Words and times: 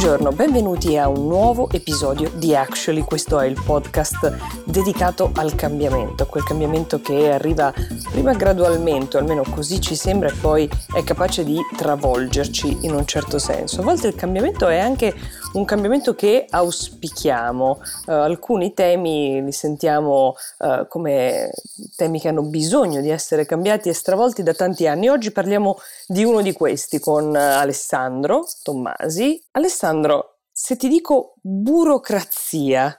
Buongiorno, 0.00 0.32
benvenuti 0.32 0.96
a 0.96 1.08
un 1.08 1.26
nuovo 1.26 1.68
episodio 1.68 2.30
di 2.34 2.56
Actually, 2.56 3.02
questo 3.02 3.38
è 3.38 3.46
il 3.46 3.60
podcast 3.62 4.64
dedicato 4.64 5.30
al 5.34 5.54
cambiamento, 5.54 6.24
quel 6.24 6.42
cambiamento 6.42 7.02
che 7.02 7.30
arriva 7.30 7.70
prima 8.10 8.32
gradualmente, 8.32 9.18
almeno 9.18 9.42
così 9.42 9.78
ci 9.78 9.94
sembra, 9.94 10.30
e 10.30 10.34
poi 10.40 10.70
è 10.94 11.04
capace 11.04 11.44
di 11.44 11.58
travolgerci 11.76 12.78
in 12.80 12.94
un 12.94 13.04
certo 13.04 13.38
senso. 13.38 13.82
A 13.82 13.84
volte 13.84 14.06
il 14.06 14.14
cambiamento 14.14 14.68
è 14.68 14.78
anche 14.78 15.14
un 15.52 15.64
cambiamento 15.64 16.14
che 16.14 16.46
auspichiamo. 16.48 17.80
Uh, 18.06 18.10
alcuni 18.10 18.72
temi 18.72 19.42
li 19.42 19.52
sentiamo 19.52 20.34
uh, 20.58 20.86
come 20.86 21.50
temi 21.96 22.20
che 22.20 22.28
hanno 22.28 22.42
bisogno 22.42 23.00
di 23.00 23.10
essere 23.10 23.46
cambiati 23.46 23.88
e 23.88 23.94
stravolti 23.94 24.42
da 24.42 24.54
tanti 24.54 24.86
anni. 24.86 25.08
Oggi 25.08 25.32
parliamo 25.32 25.78
di 26.06 26.24
uno 26.24 26.40
di 26.42 26.52
questi 26.52 27.00
con 27.00 27.34
Alessandro 27.34 28.46
Tommasi. 28.62 29.42
Alessandro, 29.52 30.38
se 30.52 30.76
ti 30.76 30.88
dico 30.88 31.34
burocrazia, 31.40 32.96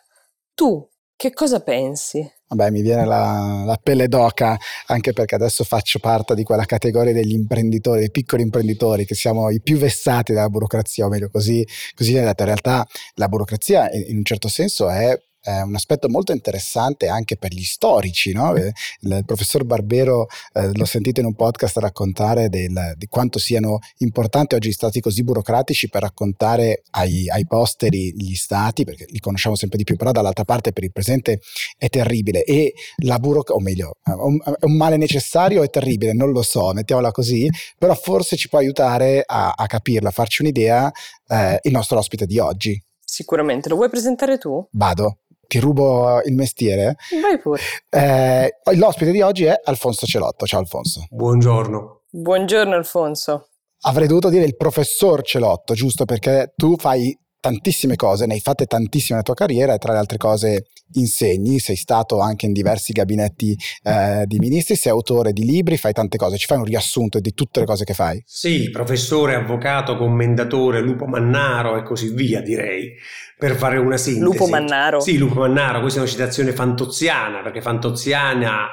tu 0.53 0.86
che 1.21 1.34
cosa 1.34 1.59
pensi? 1.59 2.27
Vabbè, 2.48 2.71
mi 2.71 2.81
viene 2.81 3.05
la, 3.05 3.61
la, 3.63 3.77
pelle 3.77 4.07
d'oca, 4.07 4.57
anche 4.88 5.13
perché 5.13 5.35
adesso 5.35 5.63
faccio 5.63 5.99
parte 5.99 6.34
di 6.34 6.41
quella 6.41 6.66
categoria 6.66 7.13
degli 7.13 7.34
imprenditori, 7.34 7.99
dei 7.99 8.09
piccoli 8.09 8.41
imprenditori, 8.41 9.05
che 9.05 9.13
siamo 9.13 9.52
i 9.52 9.61
più 9.61 9.77
vessati 9.77 10.34
dalla 10.34 10.49
burocrazia, 10.49 11.05
o 11.05 11.09
meglio 11.09 11.30
così, 11.30 11.63
così 11.94 12.13
viene 12.13 12.25
detto. 12.25 12.41
In 12.41 12.47
realtà 12.47 12.88
la 13.17 13.27
burocrazia 13.27 13.88
in 13.91 14.17
un 14.17 14.25
certo 14.25 14.47
senso 14.47 14.89
è 14.89 15.16
è 15.41 15.62
un 15.62 15.73
aspetto 15.76 16.08
molto 16.08 16.31
interessante 16.31 17.08
anche 17.08 17.36
per 17.36 17.52
gli 17.52 17.63
storici. 17.63 18.31
No? 18.31 18.54
Il, 18.55 19.23
professor 19.26 19.64
Barbero 19.64 20.27
eh, 20.54 20.72
l'ho 20.73 20.86
sentito 20.86 21.20
in 21.20 21.26
un 21.26 21.36
podcast 21.36 21.77
raccontare 21.77 22.50
del, 22.50 22.94
di 22.95 23.08
quanto 23.08 23.40
siano 23.40 23.80
importanti 23.98 24.56
oggi 24.56 24.70
gli 24.70 24.73
stati 24.73 25.00
così 25.00 25.23
burocratici 25.23 25.89
per 25.89 26.02
raccontare 26.02 26.83
ai, 26.92 27.30
ai, 27.30 27.45
posteri 27.45 28.14
gli 28.16 28.36
stati, 28.36 28.83
perché 28.83 29.06
li 29.09 29.20
conosciamo 29.20 29.56
sempre 29.56 29.78
di 29.78 29.83
più, 29.83 29.95
però 29.95 30.11
dall'altra 30.11 30.44
parte 30.44 30.72
per 30.72 30.83
il 30.83 30.92
presente 30.92 31.42
è 31.78 31.89
terribile 31.89 32.44
e 32.44 32.73
la 33.03 33.17
burocrazia, 33.17 33.55
o 33.55 33.59
meglio, 33.59 33.98
è 34.03 34.11
un, 34.11 34.39
è 34.42 34.66
un, 34.66 34.76
male 34.76 34.98
necessario, 34.98 35.64
è 35.64 35.70
terribile, 35.70 36.14
non 36.14 36.31
lo 36.31 36.42
so, 36.42 36.72
mettiamola 36.73 37.11
così, 37.11 37.50
però 37.78 37.94
forse 37.95 38.36
ci 38.36 38.50
può 38.50 38.59
aiutare 38.59 39.23
a, 39.26 39.53
a 39.55 39.66
capirla, 39.66 40.09
a 40.09 40.11
farci 40.11 40.42
un'idea 40.42 40.92
eh, 41.28 41.59
il 41.64 41.72
nostro 41.72 41.98
ospite 41.98 42.26
di 42.26 42.39
oggi. 42.39 42.81
Sicuramente, 43.03 43.70
lo 43.70 43.76
vuoi 43.76 43.89
presentare 43.89 44.38
tu? 44.38 44.66
Vado 44.72 45.17
ti 45.52 45.59
rubo 45.59 46.21
il 46.23 46.33
mestiere. 46.33 46.95
Vai 47.21 47.38
pure. 47.38 47.59
Eh, 47.89 48.59
l'ospite 48.77 49.11
di 49.11 49.19
oggi 49.19 49.44
è 49.44 49.59
Alfonso 49.61 50.05
Celotto. 50.05 50.45
Ciao 50.45 50.61
Alfonso. 50.61 51.05
Buongiorno. 51.09 52.03
Buongiorno 52.09 52.73
Alfonso. 52.73 53.49
Avrei 53.81 54.08
dovuto 54.08 54.30
dire 54.30 54.45
il 54.45 54.55
professor 54.55 55.21
Celotto, 55.23 55.73
giusto 55.73 56.05
perché 56.05 56.53
tu 56.55 56.77
fai 56.77 57.17
tantissime 57.42 57.95
cose, 57.97 58.25
ne 58.25 58.36
hai 58.36 58.39
fatte 58.39 58.66
tantissime 58.66 59.20
nella 59.20 59.23
tua 59.23 59.34
carriera 59.34 59.73
e 59.73 59.78
tra 59.78 59.92
le 59.92 60.00
altre 60.00 60.17
cose 60.17 60.67
insegni, 60.94 61.59
sei 61.59 61.75
stato 61.75 62.20
anche 62.20 62.45
in 62.45 62.53
diversi 62.53 62.92
gabinetti 62.94 63.58
eh, 63.83 64.23
di 64.25 64.39
ministri, 64.39 64.75
sei 64.75 64.92
autore 64.92 65.33
di 65.33 65.44
libri, 65.44 65.78
fai 65.78 65.92
tante 65.92 66.17
cose, 66.17 66.38
ci 66.38 66.45
fai 66.45 66.58
un 66.58 66.66
riassunto 66.66 67.20
di 67.20 67.33
tutte 67.33 67.59
le 67.61 67.66
cose 67.66 67.83
che 67.83 67.94
fai? 67.94 68.22
Sì, 68.25 68.70
professore, 68.70 69.36
avvocato, 69.36 69.98
commendatore, 69.98 70.81
lupo 70.81 71.06
mannaro 71.06 71.78
e 71.78 71.83
così 71.83 72.14
via 72.14 72.42
direi, 72.42 72.94
per 73.38 73.55
fare 73.55 73.78
una 73.78 73.98
sintesi. 73.98 74.23
Lupo 74.23 74.48
mannaro? 74.48 75.00
Sì, 75.00 75.17
lupo 75.17 75.39
mannaro, 75.39 75.81
questa 75.81 76.00
è 76.00 76.02
una 76.03 76.11
citazione 76.11 76.52
fantoziana, 76.52 77.42
perché 77.42 77.61
fantoziana 77.61 78.67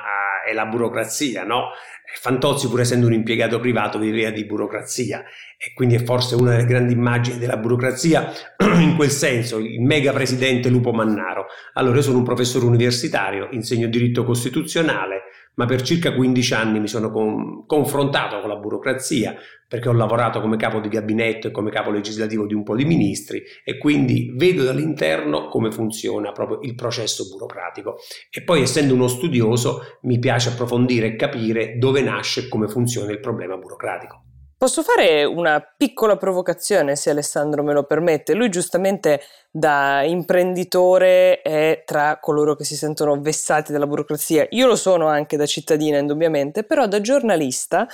è 0.49 0.53
la 0.53 0.67
burocrazia, 0.67 1.45
no? 1.45 1.71
Fantozzi, 2.15 2.69
pur 2.69 2.81
essendo 2.81 3.07
un 3.07 3.13
impiegato 3.13 3.61
privato, 3.61 3.99
viveva 3.99 4.31
di 4.31 4.45
burocrazia 4.45 5.23
e 5.57 5.73
quindi 5.75 5.97
è 5.97 6.03
forse 6.03 6.35
una 6.35 6.53
delle 6.53 6.65
grandi 6.65 6.93
immagini 6.93 7.39
della 7.39 7.57
burocrazia 7.57 8.33
in 8.81 8.95
quel 8.97 9.11
senso, 9.11 9.59
il 9.59 9.81
mega 9.81 10.13
presidente 10.13 10.69
Lupo 10.69 10.93
Mannaro. 10.93 11.47
Allora, 11.75 11.97
io 11.97 12.03
sono 12.03 12.19
un 12.19 12.25
professore 12.25 12.65
universitario, 12.65 13.49
insegno 13.53 13.89
diritto 13.89 14.25
costituzionale, 14.25 15.23
ma 15.59 15.67
per 15.67 15.83
circa 15.83 16.15
15 16.15 16.55
anni 16.55 16.81
mi 16.81 16.89
sono 16.89 17.11
con, 17.11 17.67
confrontato 17.67 18.41
con 18.41 18.49
la 18.49 18.57
burocrazia 18.57 19.35
perché 19.67 19.89
ho 19.89 19.93
lavorato 19.93 20.41
come 20.41 20.57
capo 20.57 20.81
di 20.81 20.89
gabinetto 20.89 21.49
e 21.49 21.51
come 21.51 21.71
capo 21.71 21.91
legislativo 21.91 22.47
di 22.47 22.55
un 22.55 22.63
po' 22.63 22.75
di 22.75 22.85
ministri 22.85 23.43
e 23.65 23.77
quindi 23.77 24.33
vedo 24.35 24.65
dall'interno 24.65 25.49
come 25.49 25.71
funziona 25.71 26.33
proprio 26.33 26.61
il 26.63 26.75
processo 26.75 27.29
burocratico. 27.29 27.97
E 28.31 28.43
poi 28.43 28.63
essendo 28.63 28.95
uno 28.95 29.09
studioso 29.09 29.99
mi 30.03 30.19
piace 30.19 30.51
approfondire 30.51 31.09
e 31.09 31.17
capire 31.17 31.77
dove 31.77 32.01
nasce 32.01 32.41
e 32.41 32.49
come 32.49 32.69
funziona 32.69 33.11
il 33.11 33.21
problema 33.21 33.57
burocratico. 33.57 34.28
Posso 34.59 34.83
fare 34.83 35.23
una 35.23 35.61
piccola 35.61 36.17
provocazione, 36.17 36.97
se 36.97 37.11
Alessandro 37.11 37.63
me 37.63 37.73
lo 37.73 37.85
permette? 37.85 38.35
Lui 38.35 38.49
giustamente 38.49 39.21
da 39.53 40.03
imprenditore 40.03 41.43
è 41.43 41.85
tra 41.87 42.19
coloro 42.19 42.57
che 42.57 42.65
si 42.65 42.75
sentono 42.75 43.21
vessati 43.21 43.71
dalla 43.71 43.87
burocrazia. 43.87 44.49
Io 44.51 44.67
lo 44.67 44.75
sono 44.75 45.07
anche 45.07 45.37
da 45.37 45.47
cittadina, 45.47 45.99
indubbiamente, 45.99 46.65
però 46.65 46.89
da 46.89 47.01
giornalista 47.01 47.87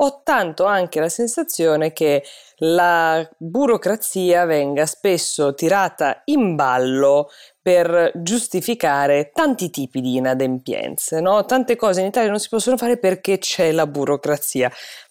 ho 0.00 0.22
tanto 0.24 0.64
anche 0.64 0.98
la 0.98 1.08
sensazione 1.08 1.92
che 1.92 2.24
la 2.58 3.24
burocrazia 3.36 4.44
venga 4.44 4.86
spesso 4.86 5.54
tirata 5.54 6.22
in 6.24 6.56
ballo 6.56 7.30
per 7.62 8.10
giustificare 8.16 9.30
tanti 9.32 9.70
tipi 9.70 10.00
di 10.00 10.16
inadempienze, 10.16 11.20
no? 11.20 11.44
Tante 11.44 11.76
cose 11.76 12.00
in 12.00 12.06
Italia 12.06 12.30
non 12.30 12.40
si 12.40 12.48
possono 12.48 12.76
fare 12.76 12.98
perché 12.98 13.38
c'è 13.38 13.70
la 13.70 13.86
burocrazia. 13.86 14.68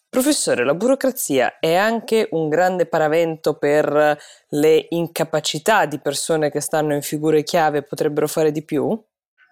Professore, 0.10 0.64
la 0.64 0.74
burocrazia 0.74 1.60
è 1.60 1.76
anche 1.76 2.30
un 2.32 2.48
grande 2.48 2.86
paravento 2.86 3.58
per 3.58 4.18
le 4.50 4.86
incapacità 4.90 5.86
di 5.86 6.00
persone 6.00 6.50
che 6.50 6.62
stanno 6.62 6.94
in 6.94 7.02
figure 7.02 7.44
chiave 7.44 7.80
e 7.80 7.84
potrebbero 7.84 8.28
fare 8.28 8.52
di 8.52 8.64
più? 8.64 8.98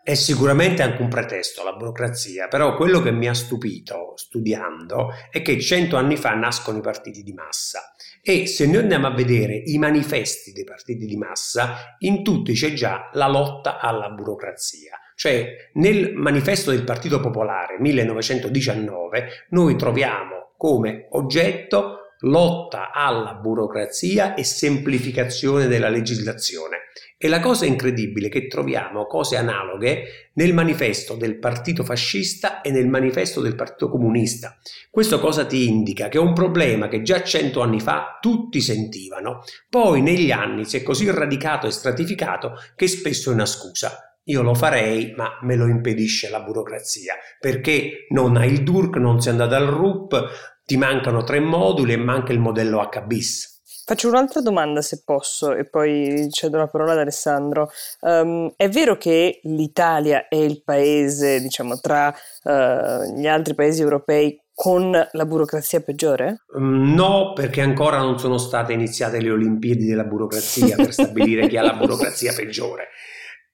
È 0.02 0.14
sicuramente 0.14 0.82
anche 0.82 1.02
un 1.02 1.10
pretesto 1.10 1.64
la 1.64 1.74
burocrazia, 1.74 2.48
però 2.48 2.76
quello 2.76 3.02
che 3.02 3.12
mi 3.12 3.28
ha 3.28 3.34
stupito 3.34 4.14
studiando 4.16 5.10
è 5.30 5.42
che 5.42 5.60
cento 5.60 5.98
anni 5.98 6.16
fa 6.16 6.36
nascono 6.36 6.78
i 6.78 6.82
partiti 6.82 7.22
di 7.22 7.34
massa 7.34 7.92
e 8.22 8.48
se 8.48 8.66
noi 8.66 8.78
andiamo 8.78 9.08
a 9.08 9.14
vedere 9.14 9.56
i 9.56 9.78
manifesti 9.78 10.52
dei 10.52 10.64
partiti 10.64 11.06
di 11.06 11.18
massa, 11.18 11.96
in 12.00 12.24
tutti 12.24 12.54
c'è 12.54 12.74
già 12.74 13.10
la 13.14 13.28
lotta 13.28 13.80
alla 13.80 14.10
burocrazia. 14.10 15.00
Cioè 15.16 15.70
nel 15.74 16.14
manifesto 16.14 16.72
del 16.72 16.84
Partito 16.84 17.20
Popolare 17.20 17.80
1919 17.80 19.28
noi 19.50 19.76
troviamo 19.76 20.45
come 20.58 21.08
oggetto 21.12 22.00
lotta 22.20 22.92
alla 22.92 23.36
burocrazia 23.36 24.34
e 24.34 24.44
semplificazione 24.44 25.68
della 25.68 25.90
legislazione. 25.90 26.78
E 27.18 27.28
la 27.28 27.40
cosa 27.40 27.66
incredibile 27.66 28.28
è 28.28 28.30
che 28.30 28.48
troviamo 28.48 29.06
cose 29.06 29.38
analoghe 29.38 30.30
nel 30.34 30.54
manifesto 30.54 31.16
del 31.16 31.40
partito 31.40 31.84
fascista 31.84 32.62
e 32.62 32.72
nel 32.72 32.88
manifesto 32.88 33.42
del 33.42 33.56
partito 33.56 33.90
comunista. 33.90 34.58
Questo 34.92 35.20
cosa 35.20 35.46
ti 35.46 35.68
indica? 35.68 36.10
Che 36.10 36.18
è 36.18 36.22
un 36.22 36.34
problema 36.34 36.88
che 36.88 37.02
già 37.02 37.24
cento 37.24 37.62
anni 37.62 37.80
fa 37.80 38.18
tutti 38.20 38.62
sentivano, 38.62 39.44
poi 39.70 40.02
negli 40.02 40.32
anni 40.32 40.66
si 40.66 40.78
è 40.78 40.84
così 40.84 41.10
radicato 41.10 41.68
e 41.68 41.72
stratificato 41.72 42.54
che 42.76 42.88
spesso 42.88 43.32
è 43.32 43.34
una 43.34 43.46
scusa. 43.46 44.15
Io 44.26 44.42
lo 44.42 44.54
farei, 44.54 45.14
ma 45.16 45.38
me 45.42 45.56
lo 45.56 45.68
impedisce 45.68 46.30
la 46.30 46.42
burocrazia, 46.42 47.14
perché 47.40 48.08
non 48.10 48.38
hai 48.38 48.52
il 48.52 48.64
DURC, 48.64 48.96
non 48.96 49.22
sei 49.22 49.32
andato 49.34 49.56
al 49.56 49.68
RUP, 49.68 50.30
ti 50.66 50.78
mancano 50.78 51.24
tre 51.24 51.40
moduli 51.40 51.94
e 51.94 51.98
manca 51.98 52.34
il 52.34 52.40
modello 52.40 52.90
HBIS. 52.92 53.54
Faccio 53.88 54.08
un'altra 54.08 54.42
domanda 54.42 54.82
se 54.82 55.04
posso 55.06 55.54
e 55.54 55.66
poi 55.66 56.28
cedo 56.32 56.58
la 56.58 56.66
parola 56.66 56.94
ad 56.94 56.98
Alessandro. 56.98 57.70
Um, 58.00 58.52
è 58.56 58.68
vero 58.68 58.98
che 58.98 59.42
l'Italia 59.44 60.28
è 60.28 60.38
il 60.38 60.64
paese, 60.64 61.40
diciamo, 61.40 61.80
tra 61.80 62.08
uh, 62.08 63.16
gli 63.16 63.28
altri 63.28 63.54
paesi 63.54 63.84
europei 63.84 64.42
con 64.56 64.90
la 64.90 65.26
burocrazia 65.26 65.82
peggiore? 65.82 66.46
Mm, 66.58 66.96
no, 66.96 67.34
perché 67.34 67.62
ancora 67.62 68.00
non 68.00 68.18
sono 68.18 68.40
state 68.40 68.74
iniziate 68.74 69.22
le 69.22 69.30
Olimpiadi 69.30 69.86
della 69.86 70.06
burocrazia 70.06 70.76
per 70.78 70.92
stabilire 70.92 71.48
chi 71.48 71.58
ha 71.58 71.62
la 71.62 71.76
burocrazia 71.76 72.34
peggiore. 72.34 72.88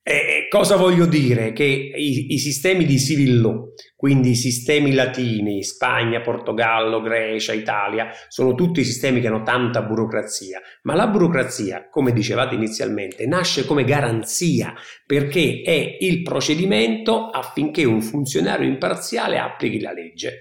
Eh, 0.03 0.48
cosa 0.50 0.77
voglio 0.77 1.06
dire? 1.06 1.53
Che 1.53 1.63
i, 1.63 2.33
i, 2.33 2.39
sistemi 2.39 2.86
di 2.86 2.98
civil 2.98 3.39
law, 3.39 3.74
quindi 3.95 4.31
i 4.31 4.36
sistemi 4.36 4.94
latini, 4.94 5.63
Spagna, 5.63 6.21
Portogallo, 6.21 7.01
Grecia, 7.01 7.53
Italia, 7.53 8.09
sono 8.27 8.56
tutti 8.56 8.83
sistemi 8.83 9.21
che 9.21 9.27
hanno 9.27 9.44
tanta 9.44 9.83
burocrazia, 9.83 10.59
ma 10.83 10.95
la 10.95 11.06
burocrazia, 11.06 11.88
come 11.88 12.13
dicevate 12.13 12.56
inizialmente, 12.56 13.27
nasce 13.27 13.63
come 13.63 13.83
garanzia 13.83 14.74
perché 15.06 15.62
è 15.63 15.98
il 16.00 16.24
procedimento 16.24 17.27
affinché 17.27 17.83
un 17.83 18.01
funzionario 18.01 18.68
imparziale 18.68 19.38
applichi 19.38 19.80
la 19.80 19.94
legge. 19.94 20.39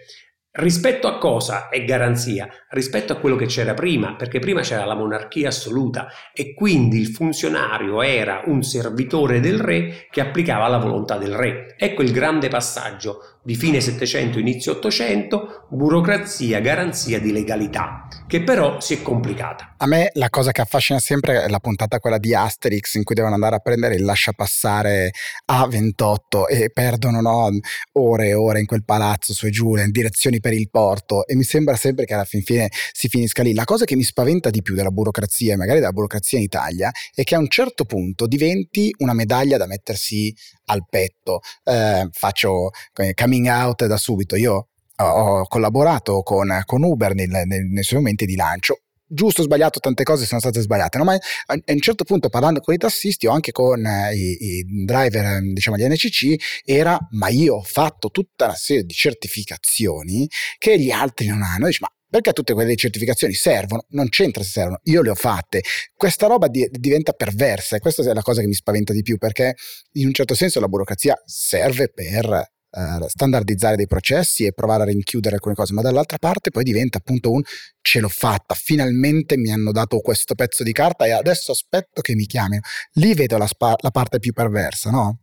Rispetto 0.53 1.07
a 1.07 1.17
cosa 1.19 1.69
è 1.69 1.85
garanzia? 1.85 2.49
Rispetto 2.71 3.13
a 3.13 3.17
quello 3.19 3.37
che 3.37 3.47
c'era 3.47 3.73
prima, 3.73 4.17
perché 4.17 4.41
prima 4.41 4.63
c'era 4.63 4.85
la 4.85 4.97
monarchia 4.97 5.47
assoluta 5.47 6.09
e 6.35 6.55
quindi 6.55 6.99
il 6.99 7.07
funzionario 7.07 8.03
era 8.03 8.43
un 8.47 8.65
servitore 8.65 9.39
del 9.39 9.61
re 9.61 10.09
che 10.11 10.21
applicava 10.21 10.67
la 10.67 10.79
volontà 10.79 11.19
del 11.19 11.37
re. 11.37 11.77
Ecco 11.79 12.03
il 12.03 12.11
grande 12.11 12.49
passaggio 12.49 13.39
di 13.43 13.55
fine 13.55 13.81
700, 13.81 14.39
inizio 14.39 14.73
800, 14.73 15.67
burocrazia, 15.71 16.61
garanzia 16.61 17.19
di 17.19 17.33
legalità, 17.33 18.07
che 18.27 18.43
però 18.43 18.81
si 18.81 18.95
è 18.95 19.03
complicata. 19.03 19.75
A 19.79 19.87
me 19.87 20.11
la 20.15 20.29
cosa 20.29 20.53
che 20.53 20.61
affascina 20.61 20.99
sempre 20.99 21.45
è 21.45 21.49
la 21.49 21.59
puntata 21.59 22.01
quella 22.01 22.19
di 22.19 22.35
Asterix 22.35 22.95
in 22.95 23.05
cui 23.05 23.15
devono 23.15 23.35
andare 23.35 23.57
a 23.57 23.61
prendere 23.61 23.95
il 23.95 24.05
lasciapassare 24.05 25.13
A28 25.51 26.45
e 26.49 26.71
perdono 26.71 27.21
no, 27.21 27.49
ore 27.93 28.29
e 28.29 28.35
ore 28.35 28.61
in 28.61 28.67
quel 28.67 28.85
palazzo 28.85 29.33
su 29.33 29.47
e 29.47 29.51
giù, 29.51 29.75
le 29.75 29.87
direzioni 29.89 30.41
per 30.41 30.53
il 30.53 30.69
porto 30.71 31.27
e 31.27 31.35
mi 31.35 31.45
sembra 31.45 31.77
sempre 31.77 32.05
che 32.05 32.13
alla 32.13 32.25
fin 32.25 32.43
fine 32.43 32.69
si 32.93 33.09
finisca 33.09 33.43
lì. 33.43 33.55
La 33.55 33.65
cosa 33.65 33.87
che 33.87 33.97
mi 33.97 34.03
spaventa 34.03 34.51
di 34.51 34.61
più 34.61 34.75
della 34.75 34.91
burocrazia 34.91 35.55
e 35.55 35.57
magari 35.57 35.79
della 35.79 35.93
burocrazia 35.93 36.37
in 36.37 36.45
Italia 36.45 36.91
è 37.15 37.23
che 37.23 37.35
a 37.35 37.39
un 37.39 37.49
certo 37.49 37.85
punto 37.85 38.27
diventi 38.27 38.95
una 38.99 39.15
medaglia 39.15 39.57
da 39.57 39.67
mettersi 39.67 40.35
al 40.67 40.85
petto. 40.89 41.41
Eh, 41.65 42.09
faccio 42.13 42.71
eh, 42.97 43.15
coming 43.31 43.47
out 43.47 43.87
da 43.87 43.97
subito. 43.97 44.35
Io 44.35 44.69
ho 44.97 45.47
collaborato 45.47 46.23
con, 46.23 46.63
con 46.67 46.83
Uber 46.83 47.15
nel, 47.15 47.29
nel, 47.29 47.65
nei 47.65 47.83
suoi 47.85 48.01
momenti 48.01 48.27
di 48.27 48.35
lancio 48.35 48.83
giusto 49.13 49.41
o 49.41 49.45
sbagliato, 49.45 49.81
tante 49.81 50.05
cose 50.05 50.25
sono 50.25 50.39
state 50.39 50.61
sbagliate, 50.61 50.97
no? 50.97 51.03
ma 51.03 51.15
a 51.15 51.61
un 51.67 51.81
certo 51.81 52.05
punto 52.05 52.29
parlando 52.29 52.61
con 52.61 52.75
i 52.75 52.77
tassisti 52.77 53.27
o 53.27 53.33
anche 53.33 53.51
con 53.51 53.85
eh, 53.85 54.15
i, 54.15 54.37
i, 54.39 54.85
driver, 54.85 55.41
diciamo 55.53 55.77
gli 55.77 55.85
NCC, 55.85 56.63
era 56.65 56.97
ma 57.11 57.29
io 57.29 57.57
ho 57.57 57.63
fatto 57.63 58.11
tutta 58.11 58.45
una 58.45 58.55
serie 58.55 58.85
di 58.85 58.95
certificazioni 58.95 60.29
che 60.59 60.79
gli 60.79 60.93
altri 60.93 61.27
non 61.27 61.43
hanno. 61.43 61.67
Dici, 61.67 61.81
ma 61.81 61.89
perché 62.09 62.33
tutte 62.33 62.55
quelle 62.55 62.77
certificazioni 62.77 63.33
servono? 63.35 63.85
Non 63.89 64.09
c'entra 64.11 64.45
se 64.45 64.51
servono, 64.51 64.79
io 64.85 65.03
le 65.03 65.11
ho 65.11 65.17
fatte. 65.17 65.61
Questa 65.97 66.29
roba 66.29 66.47
di, 66.47 66.69
diventa 66.71 67.13
perversa 67.13 67.75
e 67.75 67.81
questa 67.81 68.09
è 68.09 68.15
la 68.15 68.23
cosa 68.23 68.43
che 68.43 68.47
mi 68.47 68.55
spaventa 68.55 68.93
di 68.93 69.03
più 69.03 69.19
perché 69.19 69.57
in 69.95 70.07
un 70.07 70.13
certo 70.13 70.37
senso 70.37 70.61
la 70.61 70.69
burocrazia 70.69 71.21
serve 71.25 71.89
per 71.89 72.59
uh, 72.71 73.07
standardizzare 73.07 73.77
dei 73.77 73.87
processi 73.87 74.45
e 74.45 74.53
provare 74.53 74.83
a 74.83 74.87
rinchiudere 74.87 75.35
alcune 75.35 75.55
cose, 75.55 75.73
ma 75.73 75.83
dall'altra 75.83 76.19
parte 76.19 76.51
poi 76.51 76.65
diventa 76.65 76.99
appunto 76.99 77.31
un 77.31 77.43
ce 77.81 78.01
l'ho 78.01 78.09
fatta, 78.09 78.55
finalmente 78.55 79.37
mi 79.37 79.51
hanno 79.51 79.73
dato 79.73 79.99
questo 80.01 80.35
pezzo 80.35 80.63
di 80.63 80.73
carta 80.73 81.07
e 81.07 81.11
adesso 81.11 81.53
aspetto 81.53 82.01
che 82.01 82.15
mi 82.15 82.27
chiamino. 82.27 82.61
Lì 82.95 83.15
vedo 83.15 83.37
la, 83.37 83.47
spa- 83.47 83.77
la 83.81 83.91
parte 83.91 84.19
più 84.19 84.33
perversa, 84.33 84.91
no? 84.91 85.21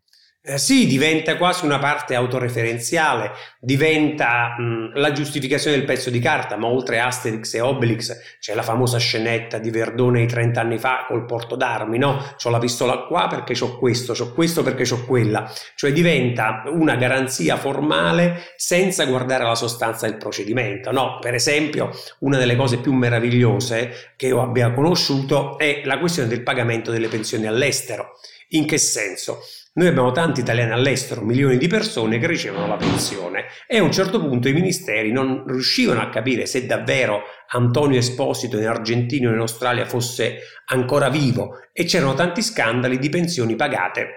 Eh, 0.49 0.57
sì, 0.57 0.87
diventa 0.87 1.35
quasi 1.35 1.65
una 1.65 1.77
parte 1.77 2.15
autoreferenziale, 2.15 3.31
diventa 3.59 4.55
mh, 4.57 4.91
la 4.93 5.11
giustificazione 5.11 5.75
del 5.75 5.85
pezzo 5.85 6.09
di 6.09 6.19
carta, 6.19 6.55
ma 6.55 6.67
oltre 6.67 7.01
Asterix 7.01 7.53
e 7.55 7.59
Obelix 7.59 8.37
c'è 8.39 8.55
la 8.55 8.63
famosa 8.63 8.97
scenetta 8.97 9.57
di 9.57 9.69
Verdone 9.71 10.21
di 10.21 10.27
30 10.27 10.61
anni 10.61 10.77
fa 10.77 11.03
col 11.05 11.25
porto 11.25 11.57
d'armi, 11.57 11.97
no? 11.97 12.23
C'ho 12.41 12.49
la 12.49 12.59
pistola 12.59 12.99
qua 12.99 13.27
perché 13.27 13.61
ho 13.61 13.77
questo, 13.77 14.13
c'ho 14.13 14.31
questo 14.31 14.63
perché 14.63 14.89
ho 14.89 15.03
quella, 15.03 15.51
cioè 15.75 15.91
diventa 15.91 16.63
una 16.67 16.95
garanzia 16.95 17.57
formale 17.57 18.53
senza 18.55 19.03
guardare 19.03 19.43
alla 19.43 19.55
sostanza 19.55 20.07
del 20.07 20.15
procedimento, 20.15 20.93
no? 20.93 21.19
Per 21.19 21.33
esempio, 21.33 21.89
una 22.19 22.37
delle 22.37 22.55
cose 22.55 22.77
più 22.77 22.93
meravigliose 22.93 24.13
che 24.15 24.27
io 24.27 24.41
abbia 24.41 24.71
conosciuto 24.71 25.57
è 25.57 25.81
la 25.83 25.99
questione 25.99 26.29
del 26.29 26.41
pagamento 26.41 26.89
delle 26.89 27.09
pensioni 27.09 27.47
all'estero. 27.47 28.13
In 28.51 28.65
che 28.65 28.77
senso? 28.77 29.39
Noi 29.73 29.87
abbiamo 29.87 30.11
tanti 30.11 30.39
italiani 30.39 30.71
all'estero, 30.71 31.21
milioni 31.21 31.57
di 31.57 31.67
persone 31.67 32.17
che 32.17 32.27
ricevono 32.27 32.65
la 32.65 32.77
pensione 32.77 33.45
e 33.67 33.77
a 33.77 33.83
un 33.83 33.91
certo 33.91 34.19
punto 34.19 34.47
i 34.47 34.53
ministeri 34.53 35.11
non 35.11 35.45
riuscivano 35.45 36.01
a 36.01 36.09
capire 36.09 36.45
se 36.45 36.65
davvero 36.65 37.23
Antonio 37.49 37.99
Esposito 37.99 38.57
in 38.57 38.65
Argentina 38.65 39.29
o 39.29 39.33
in 39.33 39.39
Australia 39.39 39.85
fosse 39.85 40.39
ancora 40.67 41.09
vivo 41.09 41.59
e 41.73 41.83
c'erano 41.83 42.13
tanti 42.13 42.41
scandali 42.41 42.97
di 42.97 43.09
pensioni 43.09 43.55
pagate 43.55 44.07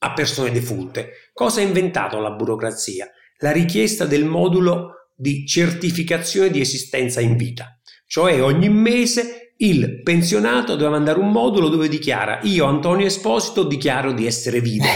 a 0.00 0.12
persone 0.12 0.50
defunte. 0.50 1.30
Cosa 1.32 1.60
ha 1.60 1.64
inventato 1.64 2.18
la 2.18 2.32
burocrazia? 2.32 3.08
La 3.38 3.52
richiesta 3.52 4.04
del 4.04 4.24
modulo 4.24 5.08
di 5.14 5.46
certificazione 5.46 6.50
di 6.50 6.60
esistenza 6.60 7.20
in 7.20 7.36
vita, 7.36 7.80
cioè 8.06 8.42
ogni 8.42 8.68
mese 8.68 9.51
il 9.62 10.02
pensionato 10.02 10.72
doveva 10.72 10.96
mandare 10.96 11.20
un 11.20 11.30
modulo 11.30 11.68
dove 11.68 11.88
dichiara 11.88 12.40
io 12.42 12.66
Antonio 12.66 13.06
Esposito 13.06 13.62
dichiaro 13.62 14.12
di 14.12 14.26
essere 14.26 14.60
vivo. 14.60 14.86